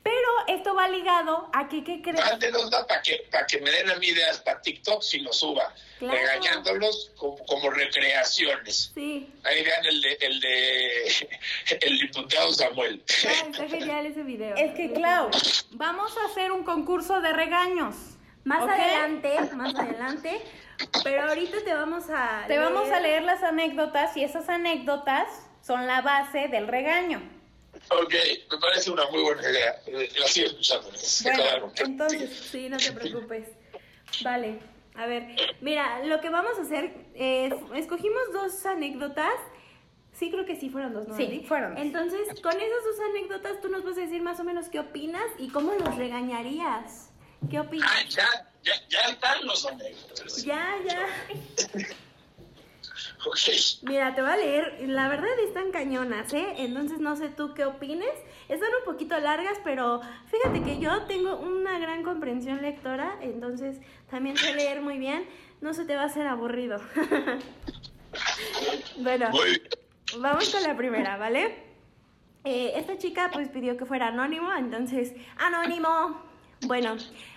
[0.03, 2.19] Pero esto va ligado a que, ¿qué crees?
[2.19, 5.73] Mándenos para que, para que me den a mí ideas para TikTok si lo suba,
[6.01, 8.91] regañándolos como, recreaciones.
[8.93, 9.33] Sí.
[9.43, 11.29] Ahí vean el de, el de
[11.81, 13.01] el diputado Samuel.
[13.07, 14.55] Ah, está genial ese video.
[14.57, 15.29] Es que, Clau,
[15.71, 17.95] vamos a hacer un concurso de regaños.
[18.43, 20.41] Más adelante, más adelante,
[21.01, 22.43] pero ahorita te vamos a...
[22.47, 25.29] Te vamos a leer las anécdotas y esas anécdotas
[25.61, 27.21] son la base del regaño.
[27.89, 28.13] Ok,
[28.51, 29.81] me parece una muy buena idea.
[30.19, 30.89] La sigo escuchando.
[31.23, 33.47] Bueno, entonces, sí, no te preocupes.
[34.23, 34.59] Vale,
[34.95, 39.33] a ver, mira, lo que vamos a hacer es, escogimos dos anécdotas.
[40.13, 41.17] Sí, creo que sí fueron dos, ¿no?
[41.17, 41.77] Sí, fueron.
[41.77, 45.25] Entonces, con esas dos anécdotas, tú nos vas a decir más o menos qué opinas
[45.39, 47.09] y cómo los regañarías.
[47.49, 47.89] ¿Qué opinas?
[47.91, 48.27] Ah, ya,
[48.63, 50.43] ya, ya están los anécdotas.
[50.43, 51.07] Ya, ya.
[53.25, 53.57] Okay.
[53.83, 54.83] Mira, te voy a leer.
[54.87, 56.55] La verdad están cañonas, ¿eh?
[56.57, 58.11] Entonces no sé tú qué opines.
[58.49, 64.37] Están un poquito largas, pero fíjate que yo tengo una gran comprensión lectora, entonces también
[64.37, 65.25] sé leer muy bien.
[65.61, 66.81] No se te va a hacer aburrido.
[68.97, 69.29] bueno,
[70.19, 71.63] vamos con la primera, ¿vale?
[72.43, 76.21] Eh, esta chica pues pidió que fuera anónimo, entonces, anónimo.
[76.65, 76.95] Bueno,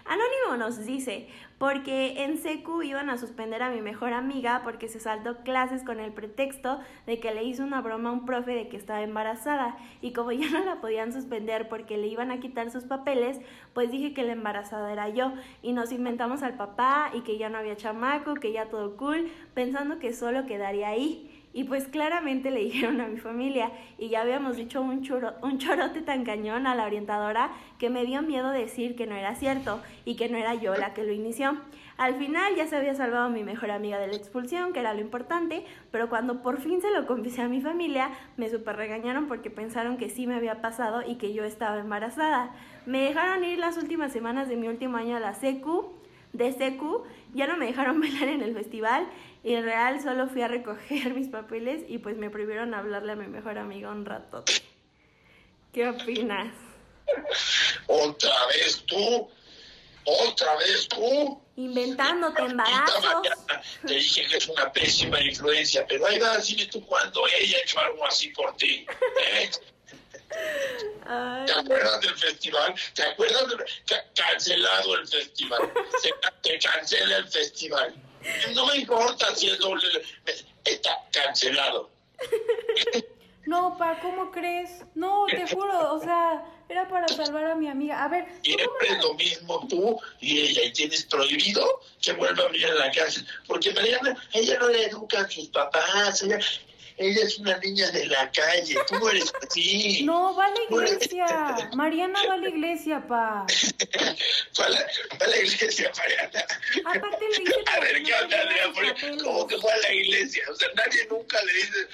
[0.09, 1.29] Anónimo nos dice,
[1.59, 6.01] porque en secu iban a suspender a mi mejor amiga porque se saltó clases con
[6.01, 9.77] el pretexto de que le hizo una broma a un profe de que estaba embarazada
[10.03, 13.41] y como ya no la podían suspender porque le iban a quitar sus papeles,
[13.73, 15.33] pues dije que la embarazada era yo
[15.63, 19.31] y nos inventamos al papá y que ya no había chamaco, que ya todo cool,
[19.55, 21.36] pensando que solo quedaría ahí.
[21.57, 25.57] Y pues claramente le dijeron a mi familia y ya habíamos dicho un, choro, un
[25.57, 29.81] chorote tan cañón a la orientadora que me dio miedo decir que no era cierto
[30.05, 31.57] y que no era yo la que lo inició.
[31.97, 35.01] Al final ya se había salvado mi mejor amiga de la expulsión, que era lo
[35.01, 39.49] importante, pero cuando por fin se lo confesé a mi familia, me super regañaron porque
[39.49, 42.51] pensaron que sí me había pasado y que yo estaba embarazada.
[42.85, 45.87] Me dejaron ir las últimas semanas de mi último año a la secu,
[46.35, 49.07] de secu, ya no me dejaron bailar en el festival
[49.47, 53.17] y en real solo fui a recoger mis papeles y pues me prohibieron hablarle a
[53.17, 54.45] mi mejor amiga un rato.
[55.73, 56.53] ¿Qué opinas?
[57.87, 59.31] ¿Otra vez tú?
[60.05, 61.41] ¿Otra vez tú?
[61.55, 63.23] Inventándote embarazos.
[63.87, 67.61] Te dije que es una pésima influencia, pero ahí va, dime tú cuando ella ha
[67.61, 68.85] hecho algo así por ti.
[69.23, 69.51] ¿eh?
[71.47, 72.75] ¿Te acuerdas del festival?
[72.95, 73.65] ¿Te acuerdas del
[74.13, 75.73] cancelado el festival?
[76.03, 78.06] Se, te cancela el festival.
[78.55, 79.89] No me importa si el doble
[80.65, 81.91] está cancelado.
[83.47, 84.83] No, pa, ¿cómo crees?
[84.95, 88.03] No, te juro, o sea, era para salvar a mi amiga.
[88.03, 92.43] A ver, ¿tú Siempre es lo mismo tú y ella, y tienes prohibido que vuelva
[92.43, 93.25] a abrir la casa.
[93.47, 96.41] Porque Mariana, ella no le educa a sus papás, ella,
[96.99, 100.03] ella es una niña de la calle, tú eres así.
[100.05, 101.71] No, va a la iglesia.
[101.75, 103.47] Mariana va a la iglesia, pa.
[104.55, 104.87] Fue a la,
[105.19, 106.47] fue a la iglesia, Mariana.
[106.87, 109.19] Aparte le dice A ver, ¿qué onda, Andrea?
[109.23, 110.43] ¿Cómo que fue a la iglesia?
[110.51, 111.89] O sea, nadie nunca le dice...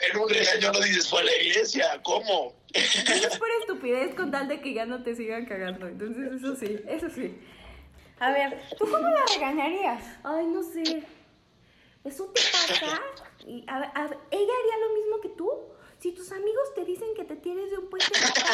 [0.00, 2.54] En un regaño no dices fue a la iglesia, ¿cómo?
[2.72, 5.88] Es por estupidez con tal de que ya no te sigan cagando.
[5.88, 7.36] Entonces, eso sí, eso sí.
[8.20, 10.02] A ver, ¿tú cómo la regañarías?
[10.24, 11.02] Ay, no sé.
[12.08, 13.02] ¿Eso te pasa?
[13.46, 15.50] Y, a a ¿Ella haría lo mismo que tú?
[15.98, 18.06] Si tus amigos te dicen que te tienes de un puente,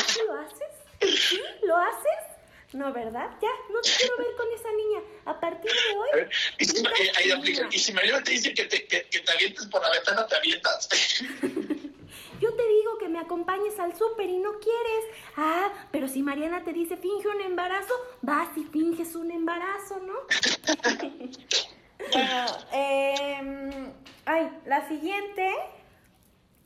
[0.06, 1.20] ¿sí lo haces?
[1.28, 1.40] ¿Sí?
[1.62, 2.34] ¿Lo haces?
[2.72, 3.30] No, ¿verdad?
[3.40, 5.00] Ya, no te quiero ver con esa niña.
[5.26, 6.82] A partir de hoy, ver, y si,
[7.16, 7.68] ahí aplica.
[7.70, 10.36] Y si Mariana te dice que te, que, que te avientes por la ventana, te
[10.36, 10.88] avientas.
[12.40, 15.04] yo te digo que me acompañes al súper y no quieres.
[15.36, 20.14] Ah, pero si Mariana te dice finge un embarazo, vas y finges un embarazo, ¿no?
[22.12, 23.92] Bueno, eh,
[24.26, 25.50] ay, la siguiente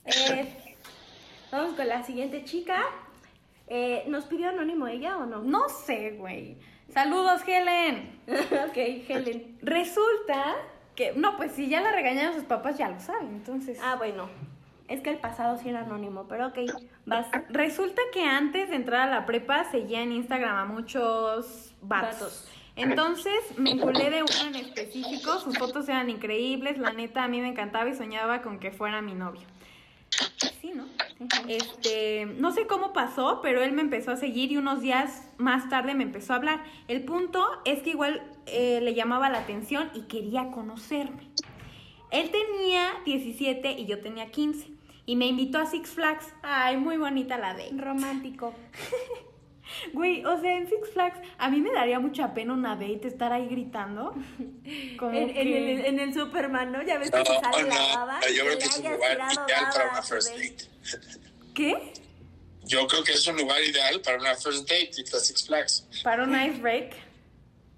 [0.05, 0.49] es...
[1.51, 2.84] Vamos con la siguiente chica.
[3.66, 5.43] Eh, ¿Nos pidió anónimo ella o no?
[5.43, 6.57] No sé, güey.
[6.93, 8.20] Saludos, Helen.
[8.26, 8.76] ok,
[9.09, 9.59] Helen.
[9.62, 10.57] Resulta
[10.95, 13.78] que, no, pues si ya la regañaron sus papás, ya lo saben, entonces...
[13.82, 14.28] Ah, bueno.
[14.89, 16.59] Es que el pasado sí era anónimo, pero ok,
[17.05, 17.26] vas.
[17.51, 22.20] Resulta que antes de entrar a la prepa seguía en Instagram a muchos vatos.
[22.20, 22.58] Vatos.
[22.79, 27.41] Entonces me enculé de uno en específico, sus fotos eran increíbles, la neta a mí
[27.41, 29.43] me encantaba y soñaba con que fuera mi novio.
[30.61, 30.87] Sí, ¿no?
[31.49, 35.68] Este, no sé cómo pasó, pero él me empezó a seguir y unos días más
[35.68, 36.62] tarde me empezó a hablar.
[36.87, 41.29] El punto es que igual eh, le llamaba la atención y quería conocerme.
[42.12, 44.68] Él tenía 17 y yo tenía 15
[45.05, 46.33] y me invitó a Six Flags.
[46.43, 47.70] Ay, muy bonita la de.
[47.76, 48.55] Romántico.
[49.93, 53.33] Güey, o sea, en Six Flags a mí me daría mucha pena una date estar
[53.33, 54.14] ahí gritando.
[54.99, 56.83] Como En, en que- el, en el Superman, ¿no?
[56.83, 58.21] Ya ves que No, se sale la no, baba.
[58.35, 60.57] yo creo que es un lugar ideal para una first date.
[61.55, 61.93] ¿Qué?
[62.64, 65.87] Yo creo que es un lugar ideal para una first date, a Six Flags.
[66.05, 66.95] Para un ice break.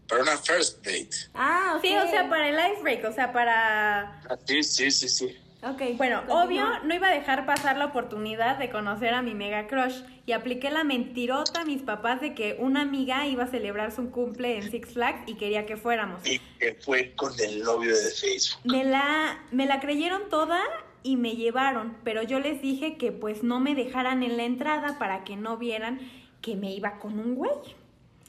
[0.09, 1.11] Para una first date.
[1.35, 1.83] Ah, ok.
[1.83, 4.21] Sí, o sea, para el ice break, o sea, para...
[4.29, 5.37] Ah, Sí, sí, sí, sí.
[5.63, 5.97] Ok.
[5.97, 6.45] Bueno, continúa.
[6.45, 10.33] obvio, no iba a dejar pasar la oportunidad de conocer a mi mega crush y
[10.33, 14.57] apliqué la mentirota a mis papás de que una amiga iba a celebrar su cumple
[14.57, 16.27] en Six Flags y quería que fuéramos.
[16.27, 18.61] Y que fue con el novio de Facebook.
[18.65, 20.61] Me la, me la creyeron toda
[21.03, 24.99] y me llevaron, pero yo les dije que pues no me dejaran en la entrada
[24.99, 26.01] para que no vieran
[26.41, 27.53] que me iba con un güey.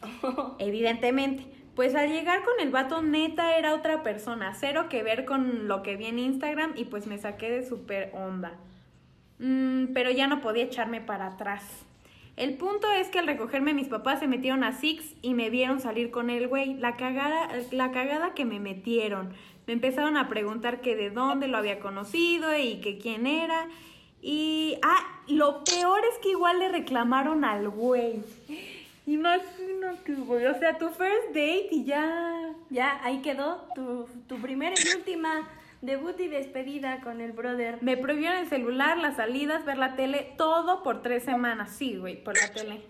[0.59, 1.45] Evidentemente.
[1.75, 5.83] Pues al llegar con el vato neta era otra persona, cero que ver con lo
[5.83, 8.53] que vi en Instagram y pues me saqué de súper onda.
[9.39, 11.85] Mm, pero ya no podía echarme para atrás.
[12.37, 15.79] El punto es que al recogerme mis papás se metieron a Six y me vieron
[15.79, 16.75] salir con el güey.
[16.75, 19.33] La cagada, la cagada que me metieron.
[19.67, 23.67] Me empezaron a preguntar que de dónde lo había conocido y que quién era.
[24.21, 28.21] Y, ah, lo peor es que igual le reclamaron al güey.
[29.05, 30.45] Imagínate, güey.
[30.45, 32.53] O sea, tu first date y ya.
[32.69, 35.49] Ya, ahí quedó tu, tu primera y última
[35.81, 37.79] debut y despedida con el brother.
[37.81, 41.75] Me prohibieron el celular, las salidas, ver la tele, todo por tres semanas.
[41.75, 42.81] Sí, güey, por la tele.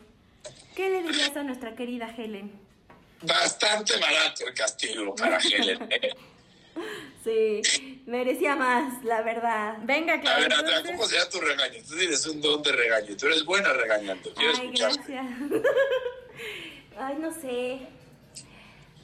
[0.76, 2.52] ¿Qué le dirías a nuestra querida Helen?
[3.22, 5.80] Bastante barato el castigo para Helen.
[7.24, 9.78] Sí, merecía más, la verdad.
[9.84, 10.48] Venga, A Claudia.
[10.48, 11.84] ver, Andrea, entonces- ¿cómo será tu regaño?
[11.88, 13.16] Tú tienes un don de regaño.
[13.16, 14.34] Tú eres buena regañando.
[14.34, 15.26] Quiero Ay, gracias.
[16.98, 17.80] Ay, no sé.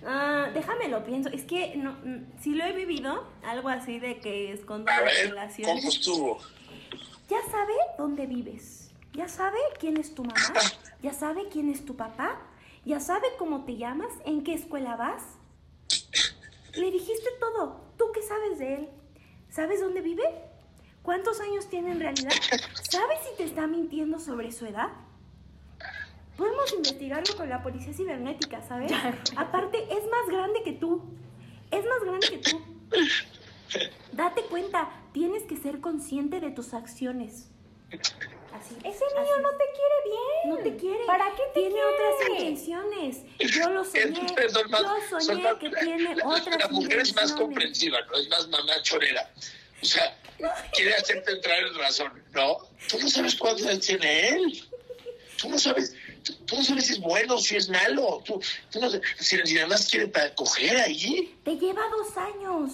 [0.04, 1.30] Ah, déjame lo pienso.
[1.30, 5.02] Es que no, mm, si lo he vivido, algo así de que escondo A la
[5.04, 5.70] ver, relación.
[5.78, 6.40] ¿cómo estuvo?
[7.30, 8.90] Ya sabe dónde vives.
[9.14, 10.34] Ya sabe quién es tu mamá.
[11.04, 12.42] Ya sabe quién es tu papá.
[12.84, 15.22] Ya sabe cómo te llamas, en qué escuela vas.
[16.78, 17.82] Le dijiste todo.
[17.98, 18.90] ¿Tú qué sabes de él?
[19.50, 20.24] ¿Sabes dónde vive?
[21.02, 22.32] ¿Cuántos años tiene en realidad?
[22.90, 24.90] ¿Sabes si te está mintiendo sobre su edad?
[26.36, 28.92] Podemos investigarlo con la policía cibernética, ¿sabes?
[29.36, 31.02] Aparte, es más grande que tú.
[31.72, 32.62] Es más grande que tú.
[34.12, 37.50] Date cuenta, tienes que ser consciente de tus acciones.
[38.54, 38.76] Así.
[38.84, 40.50] Ese niño no te quiere bien.
[40.50, 41.06] No te quiere.
[41.06, 41.88] ¿Para qué te Tiene quiere?
[41.88, 43.18] otras intenciones.
[43.40, 44.26] Yo lo soñé.
[44.26, 48.00] Ustedes son más- Yo soñé más- que tiene la, otras la mujer es más comprensiva,
[48.10, 49.32] no es más mamá chorera.
[49.82, 50.18] O sea,
[50.74, 52.58] quiere hacerte entrar en razón, ¿no?
[52.90, 54.64] Tú no sabes cuántos años tiene él.
[55.40, 55.94] Tú no sabes,
[56.24, 58.24] tú, tú no sabes si es bueno, si es malo.
[58.26, 58.42] Tú,
[58.72, 61.38] tú no sabes, si, si nada más quiere para coger ahí.
[61.44, 62.72] Te lleva dos años.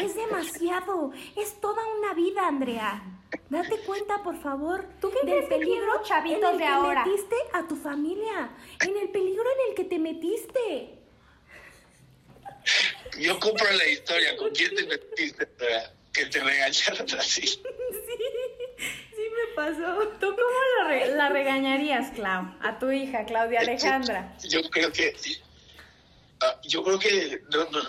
[0.00, 1.12] Es demasiado.
[1.34, 3.02] Es toda una vida, Andrea.
[3.50, 7.04] Date cuenta, por favor, ¿Tú qué del que peligro chavitos en el de que ahora?
[7.06, 8.50] metiste a tu familia,
[8.84, 10.98] en el peligro en el que te metiste.
[13.18, 14.36] Yo compro la historia.
[14.36, 17.42] ¿Con quién te metiste para que te regañaran así?
[18.08, 18.24] Sí,
[19.16, 20.08] sí me pasó.
[20.20, 22.54] ¿Tú cómo la, re- la regañarías, Clau?
[22.60, 24.36] A tu hija, Claudia Alejandra.
[24.48, 25.14] Yo creo que.
[26.40, 27.82] Ah, yo creo que no, no,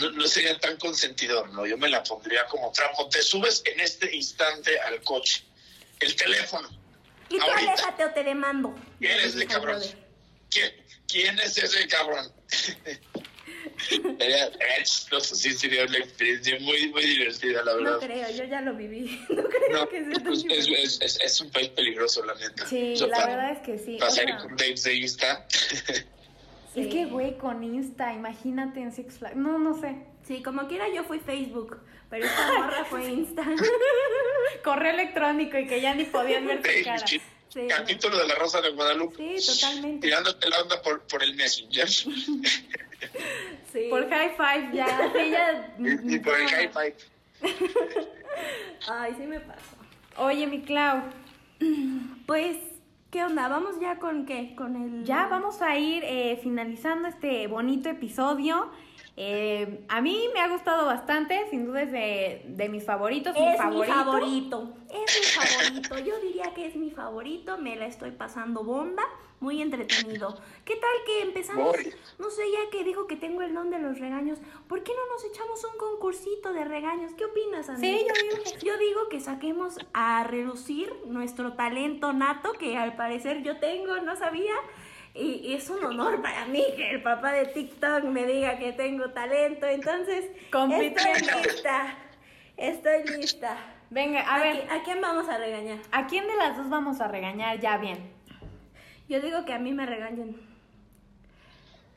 [0.00, 1.66] no, no sería tan consentidor, ¿no?
[1.66, 3.08] Yo me la pondría como trapo.
[3.08, 5.44] Te subes en este instante al coche.
[6.00, 6.68] El teléfono.
[7.30, 7.72] Y tú Ahorita.
[7.72, 8.74] aléjate o te demando.
[8.98, 9.82] ¿Quién es ese cabrón?
[10.50, 10.72] ¿Quién,
[11.08, 12.32] quién es ese cabrón?
[14.18, 17.92] Sería, sería chistoso, sí, sería una experiencia muy, muy divertida, la verdad.
[17.92, 19.24] No creo, yo ya lo viví.
[19.28, 22.66] No creo No, que sea pues, es, es, es, es un país peligroso, la neta.
[22.66, 23.96] Sí, Yo la pa- verdad es que sí.
[23.96, 25.46] o Pasar sea, con dates de Insta.
[26.76, 29.36] Es que, güey, con Insta, imagínate en Six Flags.
[29.36, 29.96] No, no sé.
[30.26, 31.78] Sí, como quiera yo fui Facebook,
[32.10, 33.44] pero esta morra fue Insta.
[34.64, 37.06] Correo electrónico y que ya ni podían ver tu cara.
[37.06, 37.68] Sí, Sí.
[37.68, 39.38] Capítulo de la Rosa de Guadalupe.
[39.38, 40.06] Sí, totalmente.
[40.08, 41.88] Tirándote la onda por, por el Messenger.
[43.72, 43.88] Sí.
[43.90, 45.12] Por high five ya.
[45.14, 45.74] Ya.
[45.78, 46.94] y, y por el hi-fi.
[48.88, 49.76] Ay, sí me pasó.
[50.16, 51.02] Oye, mi Clau,
[52.26, 52.56] Pues,
[53.16, 53.48] ¿qué onda?
[53.48, 54.54] ¿Vamos ya con qué?
[54.54, 55.02] Con el...
[55.02, 58.68] ya vamos a ir eh, finalizando este bonito episodio.
[59.18, 63.34] Eh, a mí me ha gustado bastante, sin duda es de, de mis favoritos.
[63.34, 63.94] mi Es mi favorito.
[63.94, 64.74] favorito.
[64.90, 65.98] Es mi favorito.
[66.00, 67.56] Yo diría que es mi favorito.
[67.56, 69.02] Me la estoy pasando bomba.
[69.38, 70.34] Muy entretenido.
[70.64, 71.64] ¿Qué tal que empezamos?
[71.76, 71.92] Voy.
[72.18, 74.38] No sé, ya que dijo que tengo el don de los regaños.
[74.66, 77.12] ¿Por qué no nos echamos un concursito de regaños?
[77.14, 78.00] ¿Qué opinas, Andrés?
[78.00, 82.96] Sí, yo digo que Yo digo que saquemos a relucir nuestro talento nato, que al
[82.96, 84.54] parecer yo tengo, no sabía.
[85.18, 88.72] Y, y es un honor para mí que el papá de TikTok me diga que
[88.72, 89.66] tengo talento.
[89.66, 90.94] Entonces, Compite.
[91.12, 91.94] estoy lista.
[92.56, 93.56] Estoy lista.
[93.90, 95.78] Venga, a ¿A, ver, ¿A quién vamos a regañar?
[95.92, 98.12] ¿a quién de las dos vamos a regañar ya bien?
[99.08, 100.40] Yo digo que a mí me regañen.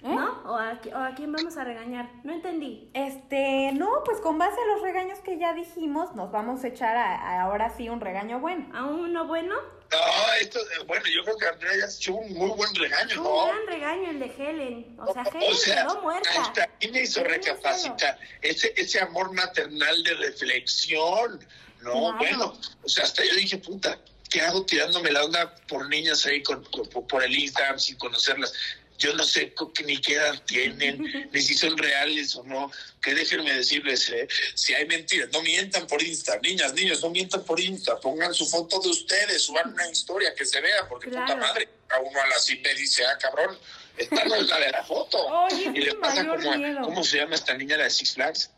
[0.03, 0.15] ¿Eh?
[0.15, 0.41] ¿No?
[0.45, 2.07] ¿O a, o a quién vamos a regañar?
[2.23, 2.89] No entendí.
[2.93, 6.95] Este, no, pues con base a los regaños que ya dijimos, nos vamos a echar
[6.95, 8.65] a ahora sí un regaño bueno.
[8.73, 9.55] ¿A uno bueno?
[9.91, 13.21] No, esto, eh, bueno, yo creo que Andrea ya ha hecho un muy buen regaño,
[13.21, 13.45] Un ¿no?
[13.47, 14.95] gran regaño el de Helen.
[14.99, 16.69] O sea, Helen O sea, quedó muerta.
[16.91, 21.39] me hizo recapacitar ese, ese amor maternal de reflexión,
[21.81, 21.91] ¿no?
[21.91, 22.17] Claro.
[22.17, 26.43] Bueno, o sea, hasta yo dije, puta, ¿qué hago tirándome la onda por niñas ahí
[26.43, 28.53] con, con- por el Instagram sin conocerlas?
[28.99, 29.53] Yo no sé
[29.85, 32.69] ni qué edad tienen, ni si son reales o no.
[33.01, 34.27] Que déjenme decirles, ¿eh?
[34.55, 36.37] si hay mentiras, no mientan por Insta.
[36.39, 37.99] Niñas, niños, no mientan por Insta.
[37.99, 41.99] Pongan su foto de ustedes, suban una historia que se vea, porque puta madre, a
[41.99, 43.57] uno a la cita dice, ah, cabrón,
[43.97, 45.17] esta no es la de la foto.
[45.17, 46.81] Oye, y le pasa como a-.
[46.81, 48.51] ¿cómo se llama esta niña la de Six Flags?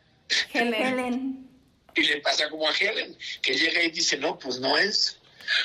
[0.54, 1.48] Helen.
[1.94, 5.18] Y le pasa como a Helen, que llega y dice, no, pues no es.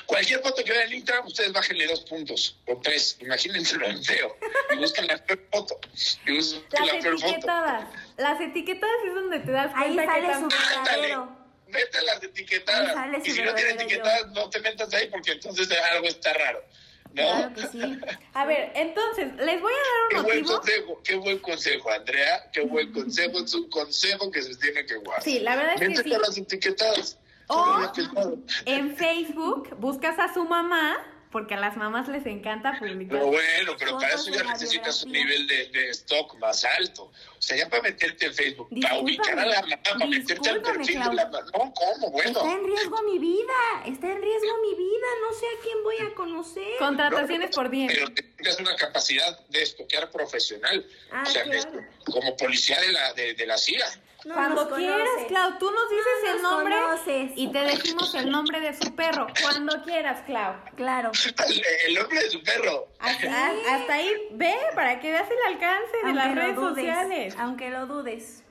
[0.07, 3.17] Cualquier foto que vean en Instagram, ustedes bájenle dos puntos o tres.
[3.21, 4.37] Imagínense lo feo.
[4.73, 5.79] Y busquen la peor foto.
[6.27, 7.27] Y busquen Las la peor foto.
[7.33, 7.89] etiquetadas.
[8.17, 11.47] Las etiquetadas es donde te das Ahí cuenta que sale su verdadero.
[11.69, 13.27] Vete a las Ahí etiquetadas.
[13.27, 16.65] Y si no tiene etiquetadas, no te metas ahí porque entonces algo está raro.
[17.13, 17.23] ¿No?
[17.23, 17.99] Claro que sí.
[18.35, 19.73] A ver, entonces, les voy
[20.11, 20.57] Qué a dar un motivo.
[20.59, 22.51] consejo, qué buen consejo, Andrea.
[22.53, 23.39] Qué buen consejo.
[23.43, 25.23] Es un consejo que se tiene que guardar.
[25.23, 26.15] Sí, la verdad es que Métete sí.
[26.15, 27.19] a las etiquetadas.
[27.49, 27.79] O-
[28.15, 28.37] No.
[28.65, 30.97] En Facebook buscas a su mamá,
[31.31, 33.19] porque a las mamás les encanta publicar.
[33.19, 37.05] Pero bueno, pero para eso ya necesitas un nivel de, de stock más alto.
[37.39, 40.63] O sea, ya para meterte en Facebook, para ubicar a la mamá, para meterte al
[40.63, 41.41] perfil de la mamá.
[41.43, 42.11] No, ¿cómo?
[42.11, 42.31] Bueno.
[42.41, 43.53] Está en riesgo mi vida.
[43.87, 45.07] Está en riesgo mi vida.
[45.29, 46.69] No sé a quién voy a conocer.
[46.79, 47.89] Contrataciones por bien.
[47.89, 50.87] Pero tienes una capacidad de estoquear profesional.
[51.13, 51.85] Ah, o sea, claro.
[52.07, 53.85] como policía de la, de, de la CIA.
[54.27, 55.09] No Cuando quieras.
[55.29, 57.33] Clau, tú nos dices No el nombre conoces.
[57.37, 59.29] y te decimos el nombre de su perro.
[59.41, 60.55] Cuando quieras, Clau.
[60.75, 61.13] Claro.
[61.87, 62.89] El, nombre de su perro.
[62.99, 67.37] Hasta, hasta ahí, ve, para que veas el alcance de las redes dudes, sociales.
[67.39, 68.43] Aunque lo dudes.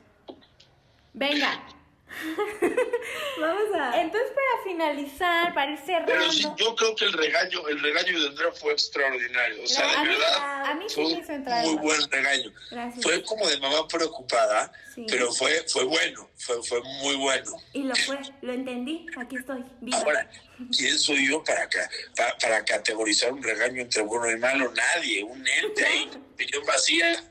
[1.11, 1.61] Venga.
[3.45, 4.01] Vamos a.
[4.01, 6.63] Entonces, para finalizar, para ir Pero sí, cerrando.
[6.63, 9.63] yo creo que el regaño, el regaño de Andrea fue extraordinario.
[9.63, 10.65] O sea, de verdad.
[10.65, 11.65] a mí sí Fue me hizo entrar.
[11.65, 12.51] muy buen regaño.
[12.71, 13.03] Gracias.
[13.03, 15.05] Fue como de mamá preocupada, Sí.
[15.09, 17.51] pero fue, fue bueno, fue, fue muy bueno.
[17.73, 18.17] Y lo fue.
[18.41, 19.05] Lo entendí.
[19.17, 19.63] Aquí estoy.
[19.81, 19.97] Viva.
[19.99, 20.29] Ahora,
[20.75, 21.89] ¿quién soy yo para, ca-
[22.41, 24.71] para, categorizar un regaño entre bueno y malo?
[24.73, 27.23] Nadie, un ente ahí, opinión vacía.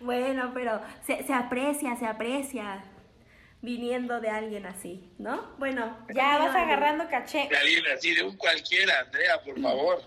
[0.00, 2.84] Bueno, pero se, se aprecia, se aprecia.
[3.60, 5.54] Viniendo de alguien así, ¿no?
[5.58, 6.06] Bueno.
[6.14, 7.48] Ya vas agarrando caché.
[7.48, 10.02] De alguien así, de un cualquiera, Andrea, por favor.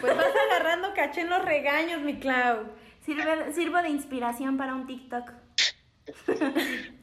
[0.00, 2.66] Pues vas agarrando caché en los regaños, mi Clau.
[3.04, 5.32] Sirve, sirvo de inspiración para un TikTok.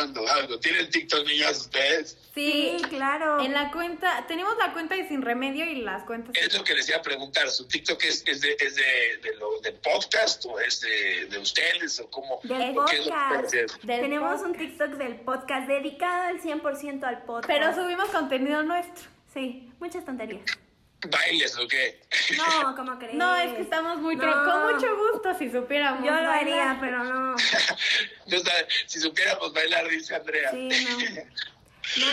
[0.00, 0.58] Ando, ando.
[0.58, 2.18] ¿Tienen TikTok, niñas, ustedes?
[2.34, 3.40] Sí, Sí, claro.
[3.40, 6.34] En la cuenta, tenemos la cuenta de Sin Remedio y las cuentas.
[6.36, 7.48] Es lo que les iba a preguntar.
[7.50, 8.82] ¿Su TikTok es, es, de, es de,
[9.22, 12.40] de, lo, de podcast o es de, de ustedes o cómo?
[12.42, 13.52] Del podcast.
[13.52, 14.56] Del Tenemos un.
[14.56, 17.46] TikTok del podcast dedicado al 100% al podcast.
[17.46, 19.08] Pero subimos contenido nuestro.
[19.32, 20.44] Sí, muchas tonterías.
[21.08, 22.00] ¿Bailes o qué?
[22.36, 23.14] No, ¿cómo crees?
[23.14, 24.16] No, es que estamos muy...
[24.16, 24.22] No.
[24.44, 26.00] Con mucho gusto, si supiéramos.
[26.04, 26.36] Yo lo bailar.
[26.38, 27.36] haría, pero no.
[28.86, 30.50] Si supiéramos bailar, dice Andrea.
[30.52, 31.22] Sí, no.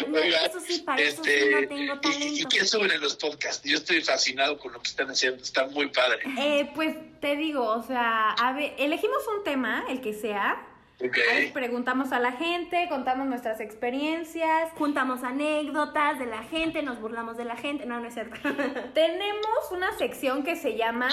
[0.08, 2.00] No, eso sí, para eso sí este, no tengo ¿y- ¿Y
[2.44, 2.50] talento.
[2.50, 3.68] qué suben en los podcasts?
[3.68, 5.42] Yo estoy fascinado con lo que están haciendo.
[5.42, 6.20] Está muy padre.
[6.38, 10.62] Eh, pues te digo, o sea, a ver, elegimos un tema, el que sea.
[11.00, 11.18] Ok.
[11.32, 14.70] A ver, preguntamos a la gente, contamos nuestras experiencias.
[14.78, 17.86] Juntamos anécdotas de la gente, nos burlamos de la gente.
[17.86, 18.36] No, no es cierto.
[18.94, 21.10] Tenemos una sección que se llama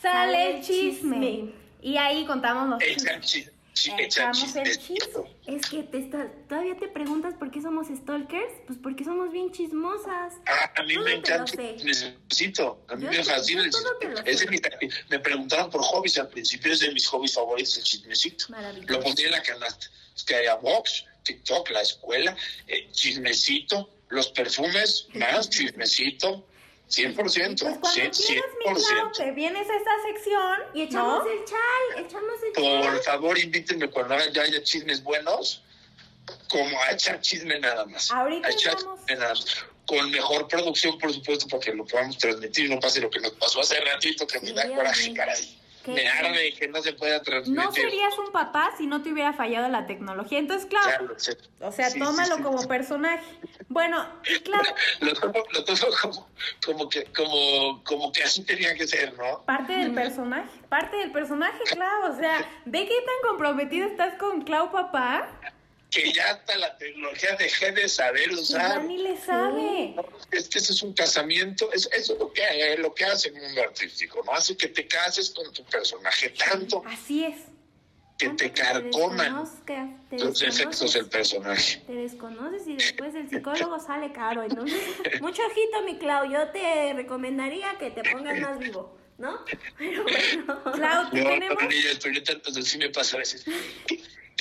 [0.00, 1.20] Sale Sale el el chisme.
[1.20, 1.52] chisme.
[1.82, 3.51] Y ahí contamos los Echan chi- chi- echan
[3.98, 5.28] Echamos el chismecito.
[5.46, 8.52] es que te está, todavía te preguntas por qué somos stalkers.
[8.66, 10.34] Pues porque somos bien chismosas.
[10.46, 12.84] Ah, a mí Todo me encanta chismecito.
[12.88, 14.90] A mí Yo me fascina chisme.
[15.08, 18.46] Me preguntaron por hobbies al principio, es de mis hobbies favoritos el chismecito.
[18.86, 19.86] Lo pondría en la canasta.
[20.14, 26.46] Es que haya box, TikTok, la escuela, eh, chismecito, los perfumes, más chismecito.
[26.92, 27.14] 100%,
[27.64, 29.12] Pues cuando sí, quieras, mi Clau, 100%.
[29.16, 31.30] te vienes a esta sección Y echamos ¿no?
[31.30, 32.82] el chal, echamos el chal.
[32.92, 35.62] Por favor, invítenme cuando haya- ya haya chismes buenos,
[36.50, 38.10] como a echar chisme nada más.
[38.10, 39.00] Ahorita a echar vamos.
[39.00, 39.64] chisme nada más.
[39.86, 43.20] Con mejor producción, por supuesto, para que lo podamos transmitir y no pase lo que
[43.20, 45.58] nos pasó hace ratito, que me Sí, da coraje, caray.
[45.84, 45.92] ¿Qué?
[45.92, 47.64] Me arde que no se pueda transmitir.
[47.64, 50.38] No serías un papá si no te hubiera fallado la tecnología.
[50.38, 51.36] Entonces, claro, Ya lo sé.
[51.60, 52.42] o sea, Sí, tómalo sí, sí.
[52.42, 53.24] como personaje.
[53.68, 54.68] Bueno, y claro,
[55.00, 56.28] Lo tomo, lo tomo como,
[56.64, 59.42] como, que, como, como que así tenía que ser, ¿no?
[59.44, 62.12] parte del personaje, parte del personaje, Clau.
[62.12, 65.28] O sea, ve qué tan comprometido estás con Clau, papá.
[65.92, 68.84] Que ya hasta la tecnología dejé de saber que Ya usar.
[68.84, 69.94] ni le sabe.
[70.30, 73.28] Es que ese es un casamiento, es, eso es lo que, eh, lo que hace
[73.28, 74.32] el mundo artístico, ¿no?
[74.32, 77.36] Hace que te cases con tu personaje tanto Así es.
[78.18, 81.82] que Tanto te carcoman te los defectos del personaje.
[81.86, 84.42] Te desconoces y después el psicólogo sale caro.
[84.44, 84.80] Entonces,
[85.20, 86.24] mucho ojito, mi Clau.
[86.32, 89.44] Yo te recomendaría que te pongas más vivo, ¿no?
[89.76, 90.04] Pero
[90.44, 90.62] bueno.
[90.72, 91.62] Clau, ¿te No, tenemos?
[91.62, 93.44] no, yo sí me pasa a veces.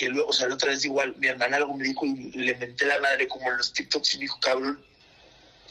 [0.02, 2.56] Que, luego, o sea, la otra vez igual, mi hermana algo me dijo y le
[2.56, 4.84] menté la madre como en los TikToks y me dijo, cabrón,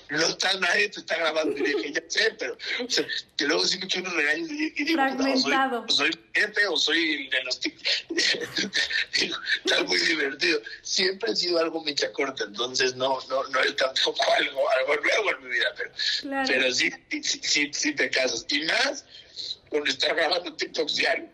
[0.08, 1.56] no está nadie, te está grabando.
[1.58, 2.56] Y dije, ya sé, pero,
[2.86, 3.04] o sea,
[3.36, 5.84] que luego sí me echo unos regaños y, y digo, no, Fragmentado.
[5.88, 8.06] soy, soy jefe o soy de los TikToks.
[9.20, 10.62] digo, está muy divertido.
[10.82, 15.30] Siempre he sido algo mecha corta, entonces no, no, no es tampoco algo, algo nuevo
[15.32, 16.48] en mi vida, pero, Claro.
[16.48, 18.46] pero sí, sí, sí, sí te casas.
[18.48, 19.04] Y más
[19.70, 21.28] con estar grabando TikToks diario.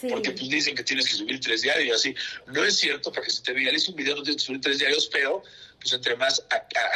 [0.00, 0.06] Sí.
[0.08, 2.14] Porque pues dicen que tienes que subir tres diarios y así.
[2.46, 4.78] No es cierto, para que se te viralice un video no tienes que subir tres
[4.78, 5.42] diarios, pero
[5.80, 6.44] pues entre más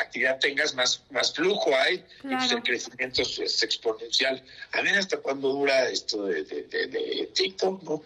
[0.01, 2.57] actividad tengas, más, más flujo hay y pues Claro.
[2.59, 4.43] el crecimiento es, es exponencial.
[4.73, 8.03] A ver hasta cuándo dura esto de, de, de- de TikTok, ¿no?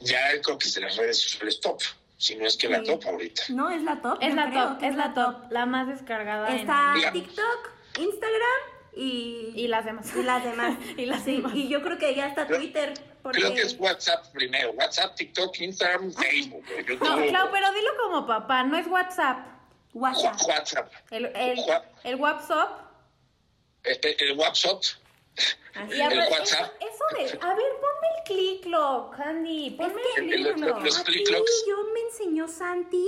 [0.00, 1.80] Ya creo que es de las redes el stop,
[2.16, 3.42] si no es que la top ahorita.
[3.50, 4.18] No, es la top.
[4.22, 6.48] Es la creo top, es la top, la más descargada.
[6.56, 6.94] Está.
[7.12, 8.60] TikTok, Instagram
[8.96, 10.06] y, Y las demás.
[10.16, 10.78] y las demás.
[10.96, 11.52] Y las Sí, demás.
[11.54, 12.94] y yo creo que ya está Twitter.
[13.22, 13.40] Porque...
[13.40, 14.72] Creo que es WhatsApp primero.
[14.72, 16.64] WhatsApp, TikTok, Instagram, Facebook.
[16.88, 19.46] YouTube, No, Clau, pero dilo como papá, no es WhatsApp.
[19.94, 20.36] WhatsApp.
[20.46, 20.92] WhatsApp.
[21.10, 21.58] El, el,
[22.04, 22.78] el WhatsApp.
[23.84, 24.82] El, el WhatsApp.
[25.74, 26.00] Así Y es.
[26.00, 26.72] a ver, El eso, WhatsApp.
[26.80, 27.24] eso de.
[27.46, 29.66] A ver, ponme el click lock, Andy.
[29.68, 30.66] Es Ponme que, el El- el- click
[31.30, 31.40] lock.
[31.40, 33.06] los yo me enseñó Santi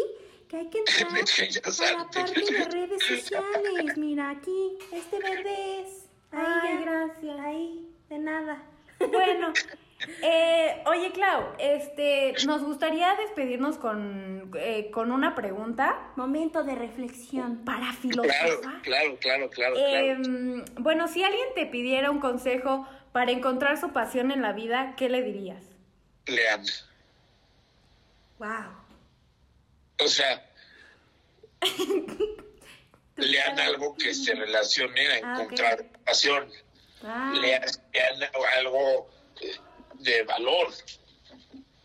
[0.49, 3.97] que hay que entrar Me enseñó a la parte de redes sociales.
[3.97, 6.07] Mira aquí, este verde es.
[6.31, 6.81] Ahí Ay, ya.
[6.81, 7.41] gracias.
[7.41, 8.63] Ahí, de nada.
[8.99, 9.53] Bueno,
[10.23, 17.65] eh, oye, Clau, este, nos gustaría despedirnos con, eh, con una pregunta Momento de reflexión.
[17.65, 18.83] para filosofar.
[18.83, 20.65] claro, claro, claro, Eh, claro.
[20.81, 25.09] bueno, si alguien te pidiera un consejo para encontrar su pasión en la vida, ¿qué
[25.09, 25.63] le dirías?
[26.27, 26.65] Lean.
[28.39, 28.49] Wow.
[30.01, 30.45] O sea,
[33.17, 36.49] lean algo que se relacione a Ah, encontrar pasión.
[37.05, 39.09] Ah, Lean, lean algo
[39.41, 39.57] eh,
[40.03, 40.75] de valor.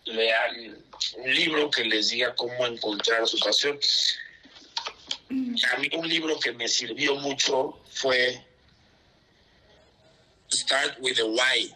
[0.05, 0.84] Lean
[1.18, 3.80] un libro que les diga cómo encontrar su pasión.
[5.30, 8.41] A mí un libro que me sirvió mucho fue
[10.51, 11.76] Start with the Why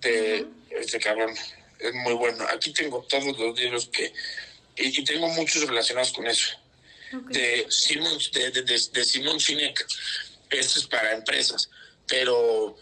[0.00, 1.34] de este cabrón.
[1.78, 2.46] Es muy bueno.
[2.48, 4.12] Aquí tengo todos los libros que...
[4.76, 6.58] Y, y tengo muchos relacionados con eso.
[7.30, 9.86] De Simon, de, de, de, de Simon Sinek.
[10.50, 11.70] Este es para empresas.
[12.06, 12.76] Pero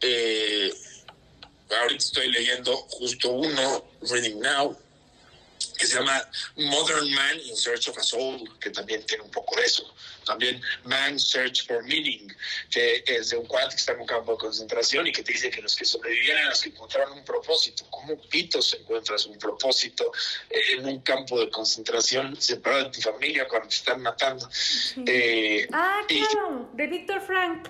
[0.00, 0.72] eh,
[1.78, 4.76] ahorita estoy leyendo justo uno, Reading Now,
[5.78, 6.20] que se llama
[6.56, 9.94] Modern Man in Search of a Soul, que también tiene un poco de eso.
[10.24, 12.34] También Man Search for Meaning,
[12.70, 15.32] que es de un cuate que está en un campo de concentración y que te
[15.32, 17.86] dice que los que sobrevivieron los que encontraron un propósito.
[17.90, 20.12] ¿Cómo pitos encuentras un propósito
[20.50, 24.48] en un campo de concentración separado de tu familia cuando te están matando?
[25.06, 27.68] Eh, ah, claro, de Víctor Frank.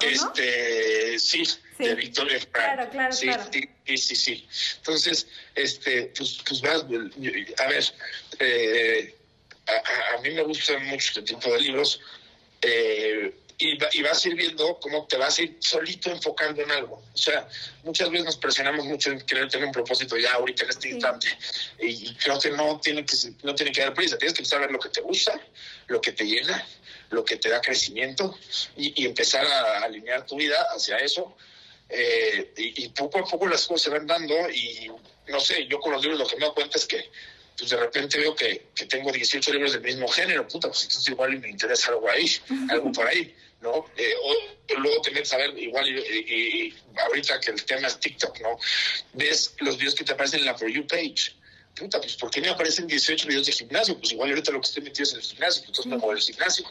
[0.00, 1.44] Este, sí,
[1.78, 2.50] de Víctor Frank.
[2.52, 3.44] Claro, claro, sí, claro.
[3.52, 4.48] Sí, sí, sí.
[4.76, 7.84] Entonces, este, pues, pues vas, a ver,
[8.38, 9.14] eh,
[9.66, 12.00] a, a, mí me gustan mucho este tipo de libros
[12.62, 16.70] eh, y, y, vas a ir viendo cómo te vas a ir solito enfocando en
[16.70, 17.02] algo.
[17.12, 17.46] O sea,
[17.84, 20.94] muchas veces nos presionamos mucho en querer tener un propósito ya ahorita en este sí.
[20.94, 21.28] instante
[21.78, 24.18] y, y, creo que no tiene que no tiene que dar prisa.
[24.18, 25.40] Tienes que saber lo que te gusta,
[25.86, 26.66] lo que te llena,
[27.10, 28.36] lo que te da crecimiento
[28.76, 31.36] y, y empezar a alinear tu vida hacia eso.
[31.88, 34.90] Eh, y, y, poco a poco las cosas se van dando y
[35.28, 37.10] no sé, yo con los libros lo que me doy cuenta es que
[37.56, 41.08] pues de repente veo que, que tengo 18 libros del mismo género, puta, pues entonces
[41.08, 42.28] igual me interesa algo ahí,
[42.68, 43.86] algo por ahí, ¿no?
[43.96, 48.40] Eh, o luego te metes a ver, igual, y, ahorita que el tema es TikTok,
[48.40, 48.58] ¿no?
[49.12, 51.32] Ves los videos que te aparecen en la For You page.
[51.76, 53.98] Puta, pues ¿por qué me aparecen 18 videos de gimnasio?
[53.98, 56.12] Pues igual ahorita lo que estoy metido es en el gimnasio, pues entonces me muevo
[56.12, 56.64] el gimnasio.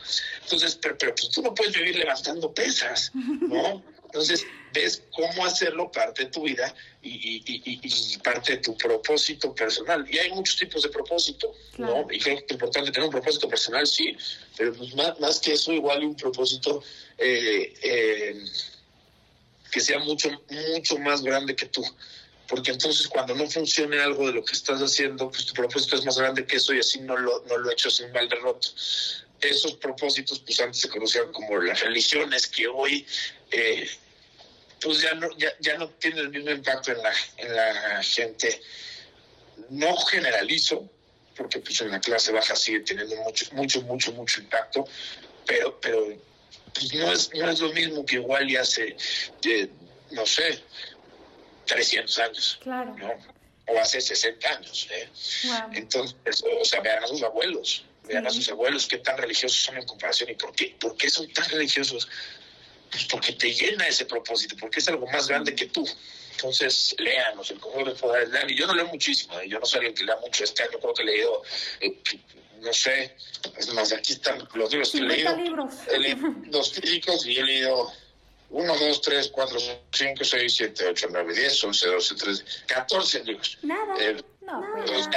[0.43, 3.83] Entonces, pero, pero pues tú no puedes vivir levantando pesas, ¿no?
[4.13, 8.77] Entonces, ves cómo hacerlo parte de tu vida y, y, y, y, parte de tu
[8.77, 10.05] propósito personal.
[10.07, 12.05] Y hay muchos tipos de propósito, claro.
[12.05, 12.13] ¿no?
[12.13, 14.15] Y creo que es importante tener un propósito personal, sí,
[14.55, 16.83] pero pues más, más que eso, igual un propósito
[17.17, 18.45] eh, eh,
[19.71, 20.29] que sea mucho,
[20.75, 21.83] mucho más grande que tú.
[22.47, 26.05] Porque entonces cuando no funcione algo de lo que estás haciendo, pues tu propósito es
[26.05, 28.69] más grande que eso y así no lo, no lo he hecho sin mal derroto
[29.43, 33.05] esos propósitos, pues antes se conocían como las religiones, que hoy
[33.51, 33.89] eh,
[34.83, 38.61] pues ya no, ya, ya no tiene el mismo impacto en la, en la gente.
[39.69, 40.89] No generalizo,
[41.35, 44.85] porque pues en la clase baja sigue teniendo mucho, mucho, mucho, mucho impacto,
[45.45, 46.17] pero, pero
[46.73, 48.95] pues no es, no es lo mismo que igual ya hace,
[49.45, 49.69] eh,
[50.11, 50.61] no sé,
[51.65, 52.59] 300 años.
[52.61, 52.95] Claro.
[52.97, 53.13] ¿no?
[53.67, 54.87] O hace 60 años.
[54.91, 55.09] ¿eh?
[55.45, 55.71] Wow.
[55.73, 59.77] Entonces, o sea, vean a sus abuelos, vean a sus abuelos qué tan religiosos son
[59.77, 62.07] en comparación y por qué, por qué son tan religiosos.
[62.93, 65.83] Pues porque te llena ese propósito, porque es algo más grande que tú.
[66.33, 68.51] Entonces, léanos, el cómo de poder leer.
[68.51, 69.49] Y yo no leo muchísimo, ¿eh?
[69.49, 70.43] yo no soy alguien que lea mucho.
[70.43, 71.41] Este año creo que he leído,
[71.79, 71.99] eh,
[72.61, 73.15] no sé,
[73.57, 75.35] es más, aquí están los libros que he leído.
[75.35, 75.73] libros.
[75.91, 77.91] He leído dos físicos y he leído
[78.51, 79.59] 1, 2, 3, 4,
[79.91, 83.57] 5, 6, 7, 8, 9, 10, 11, 12, 13, 14 libros.
[83.63, 83.95] Nada.
[83.99, 85.09] Eh, no, pues,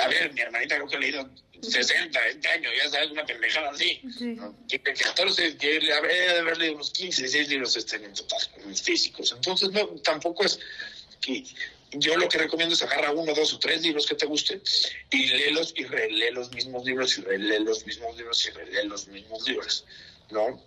[0.00, 1.30] a ver, mi hermanita creo que ha leído
[1.62, 4.00] 60, 20 años, ya sabes, una pendejada así.
[4.18, 4.36] Sí.
[4.68, 8.40] Que 14, que de haber leído unos 15, 16 libros este en total,
[8.74, 9.32] físicos.
[9.32, 10.58] Entonces, no, tampoco es
[11.20, 11.44] que
[11.92, 14.60] yo lo que recomiendo es agarra uno, dos o tres libros que te gusten
[15.10, 19.08] y léelos y relee los mismos libros y relee los mismos libros y relee los
[19.08, 19.86] mismos libros,
[20.30, 20.60] ¿no?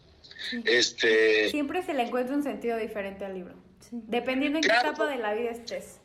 [0.49, 0.63] Sí.
[0.65, 1.49] Este...
[1.49, 3.97] Siempre se le encuentra un sentido diferente al libro, sí.
[4.07, 4.81] dependiendo en claro.
[4.81, 5.99] qué etapa de la vida estés.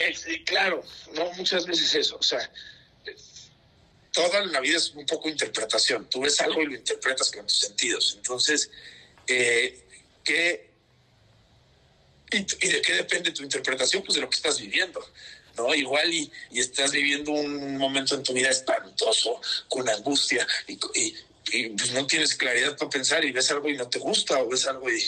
[0.00, 0.82] Es, claro,
[1.14, 2.50] no muchas veces eso, o sea,
[4.12, 6.08] toda la vida es un poco interpretación.
[6.08, 8.14] Tú ves algo y lo interpretas con tus sentidos.
[8.16, 8.70] Entonces,
[9.26, 9.84] eh,
[10.24, 10.70] ¿qué,
[12.32, 14.02] y, de qué depende tu interpretación?
[14.02, 15.00] Pues de lo que estás viviendo.
[15.56, 15.74] ¿no?
[15.74, 21.16] Igual y, estás viviendo un momento en tu vida espantoso, con angustia, y, y,
[21.52, 24.48] y pues no tienes claridad para pensar y ves algo y no te gusta, o
[24.48, 25.04] ves algo y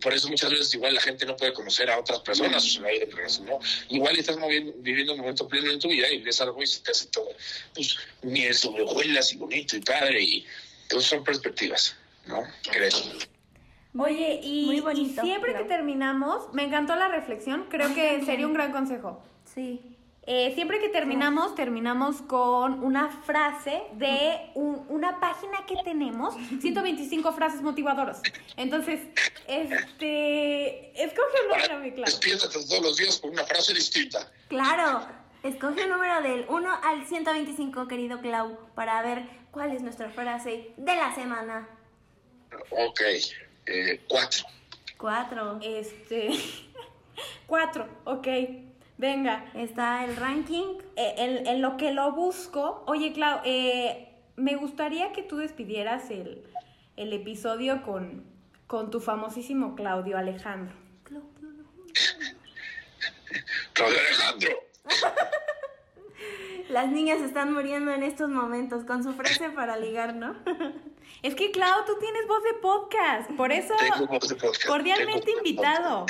[0.00, 3.44] por eso muchas veces igual la gente no puede conocer a otras personas, o sea,
[3.44, 3.58] ¿no?
[3.88, 6.80] igual estás moviendo, viviendo un momento pleno en tu vida y ves algo y se
[6.80, 7.28] te hace todo,
[7.74, 10.46] pues, miel sobre hojuelas y bonito y padre, y
[10.82, 12.42] entonces son perspectivas, ¿no?
[12.70, 12.90] Creo.
[13.98, 18.46] Oye, y, Muy bonito, y siempre que terminamos, me encantó la reflexión, creo que sería
[18.46, 19.22] un gran consejo.
[19.54, 19.91] Sí.
[20.24, 27.32] Eh, siempre que terminamos, terminamos con una frase de un, una página que tenemos, 125
[27.32, 28.22] frases motivadoras.
[28.56, 29.00] Entonces,
[29.48, 32.10] este, escoge un número, mi claro.
[32.10, 34.30] Despiértate todos los días con una frase distinta.
[34.46, 35.04] Claro,
[35.42, 40.72] escoge un número del 1 al 125, querido Clau, para ver cuál es nuestra frase
[40.76, 41.68] de la semana.
[42.70, 43.00] Ok,
[43.66, 44.44] eh, cuatro.
[44.96, 45.58] Cuatro.
[45.60, 46.30] Este,
[47.48, 48.28] cuatro, ok.
[49.02, 49.44] Venga.
[49.54, 50.78] Está el ranking.
[50.94, 52.84] Eh, en, en, lo que lo busco.
[52.86, 56.44] Oye, Clau, eh, me gustaría que tú despidieras el,
[56.96, 58.24] el episodio con,
[58.68, 60.76] con tu famosísimo Claudio Alejandro.
[63.72, 64.50] Claudio Alejandro.
[66.68, 70.36] Las niñas están muriendo en estos momentos con su frase para ligar, ¿no?
[71.22, 73.32] es que, Clau, tú tienes voz de podcast.
[73.32, 73.74] Por eso,
[74.08, 74.64] voz de podcast.
[74.64, 76.06] cordialmente invitado.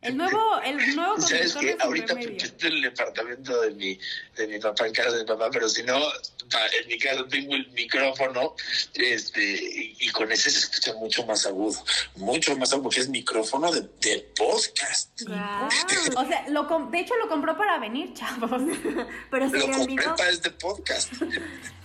[0.00, 1.76] El nuevo, el nuevo ¿Sabes qué?
[1.80, 3.98] Ahorita porque estoy en el departamento de mi,
[4.36, 7.54] de mi papá, en casa de mi papá, pero si no, en mi casa tengo
[7.56, 8.54] el micrófono
[8.94, 9.58] este
[9.98, 11.78] y, con ese se escucha mucho más agudo.
[12.16, 15.20] Mucho más agudo, porque es micrófono de, de podcast.
[15.26, 15.68] Guau.
[16.16, 18.62] O sea, lo com- de hecho lo compró para venir, chavos.
[19.30, 20.16] Pero se Lo le compré olvidó.
[20.16, 21.12] para este podcast.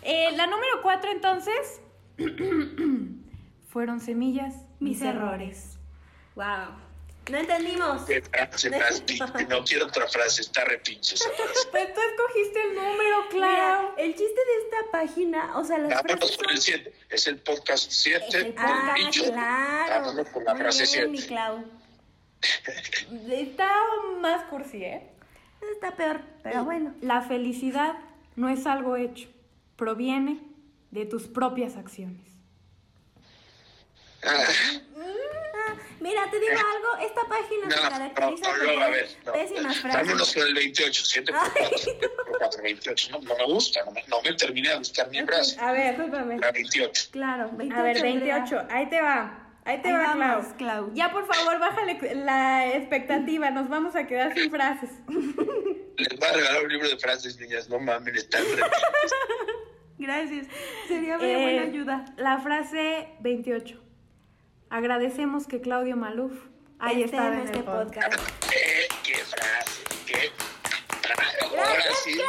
[0.06, 1.80] Eh, la número cuatro, entonces,
[3.69, 5.77] fueron semillas, mis, Mis errores.
[6.35, 6.76] Wow.
[7.32, 8.02] No entendimos.
[8.04, 11.68] Qué frase más pin- No quiero otra frase, está repinche esa frase.
[11.72, 13.94] Pues tú escogiste el número, Mira, claro.
[13.98, 16.64] el chiste de esta página, o sea, las Vámonos frases con el son...
[16.64, 16.94] 7.
[17.10, 18.26] Es el podcast 7.
[18.28, 19.24] Es el Ah, dicho.
[19.32, 20.06] claro.
[20.06, 21.28] Vámonos con la Muy frase bien, mi 7.
[21.34, 21.64] Clau.
[23.32, 23.72] Está
[24.20, 25.10] más cursi, ¿eh?
[25.74, 26.94] Está peor, pero bueno.
[27.02, 27.95] La felicidad
[28.36, 29.30] no es algo hecho,
[29.78, 30.41] proviene
[30.91, 32.28] de tus propias acciones.
[34.26, 35.08] Ah, Ah,
[36.03, 38.91] mira, te digo algo, esta página se no, no, caracteriza no, por no, a tener
[38.91, 39.09] ver.
[39.25, 39.34] No.
[39.34, 40.01] pésimas frases.
[40.05, 41.05] Vámonos con el 28.
[41.05, 43.09] 7 por 4, 28.
[43.11, 45.59] No, no me gusta, no me, no me termina de gustar mi frase.
[45.59, 46.38] A ver, Discúlpame.
[46.39, 47.07] La 28.
[47.11, 47.80] Claro, 28.
[47.80, 48.35] a ver, Andrea.
[48.35, 49.39] 28, ahí te va.
[49.65, 50.57] Ahí te Ahí va, vamos, Clau.
[50.57, 50.91] Clau.
[50.93, 54.89] Ya, por favor, bájale la expectativa, nos vamos a quedar sin frases.
[55.07, 57.69] Les voy a regalar un libro de frases, niñas.
[57.69, 58.43] No mames, están
[59.97, 60.47] Gracias.
[60.89, 62.05] Sería muy Eh, buena ayuda.
[62.17, 63.81] La frase 28.
[64.74, 66.34] Agradecemos que Claudio Maluf
[66.80, 68.16] haya Esté estado en en este el podcast.
[68.16, 68.54] podcast.
[68.56, 69.82] Eh, ¡Qué frase!
[70.08, 70.32] ¡Qué
[71.60, 72.20] Ahora sí,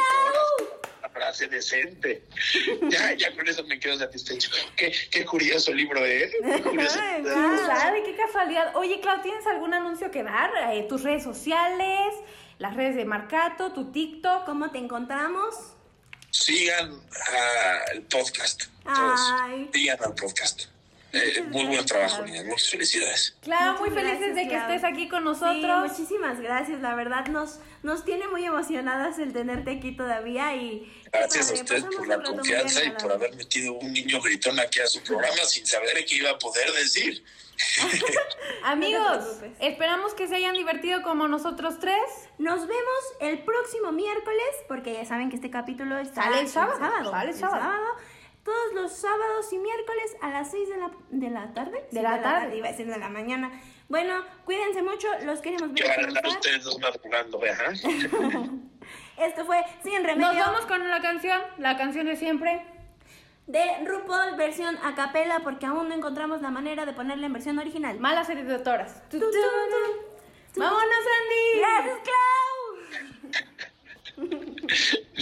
[0.99, 2.23] una frase decente.
[2.89, 4.51] Ya, ya con eso me quedo satisfecho.
[4.75, 6.29] Qué, qué curioso libro, ¿eh?
[6.43, 6.99] Qué curioso.
[7.01, 7.65] Ay, ¿Quién guau.
[7.65, 8.03] sabe?
[8.03, 8.75] ¡Qué casualidad!
[8.75, 10.51] Oye, Clau, ¿tienes algún anuncio que dar?
[10.71, 12.13] Eh, tus redes sociales,
[12.59, 14.45] las redes de Marcato, tu TikTok.
[14.45, 15.55] ¿Cómo te encontramos?
[16.29, 17.01] Sigan
[17.91, 18.65] el podcast.
[18.83, 19.19] Todos.
[19.41, 19.67] Ay.
[19.73, 20.65] Sigan al podcast.
[21.15, 22.45] Eh, muy buen trabajo, niñas.
[22.45, 23.37] Muchas felicidades.
[23.41, 24.61] Clau, muy felices gracias, de que Clau.
[24.71, 25.91] estés aquí con Sí, nosotros.
[25.91, 26.81] muchísimas gracias.
[26.81, 31.63] La verdad nos, nos tiene muy emocionadas el tenerte aquí todavía y Gracias a padre,
[31.81, 35.37] pasamos por la confianza y por haber metido un niño gritón aquí a su programa
[35.45, 37.23] sin saber qué iba a poder decir.
[38.63, 42.01] Amigos, No esperamos que se hayan divertido como nosotros tres.
[42.37, 46.79] Nos vemos el próximo miércoles, porque ya saben que este capítulo está Sale el sábado,
[47.11, 47.85] sale el el sábado.
[48.45, 51.83] Todos los sábados y miércoles a las 6 de la, de la tarde.
[51.91, 52.55] De Sí, la tarde.
[52.57, 53.51] Iba a decir de la mañana.
[53.89, 56.09] Bueno, cuídense mucho, los queremos Que ver.
[56.27, 56.63] ustedes
[57.39, 57.73] ¿verdad?
[59.17, 62.63] Esto fue Sin Remedio Nos vamos con la canción, la canción de siempre.
[63.47, 67.57] de RuPaul versión a capela, porque aún no encontramos la manera de ponerla en versión
[67.59, 67.99] original.
[67.99, 69.01] Malas editoras.
[69.09, 69.37] Tu, tu, tu.
[70.59, 70.83] ¡Vámonos,
[71.19, 71.59] Andy!
[71.59, 71.99] Gracias,
[74.15, 74.25] Clau.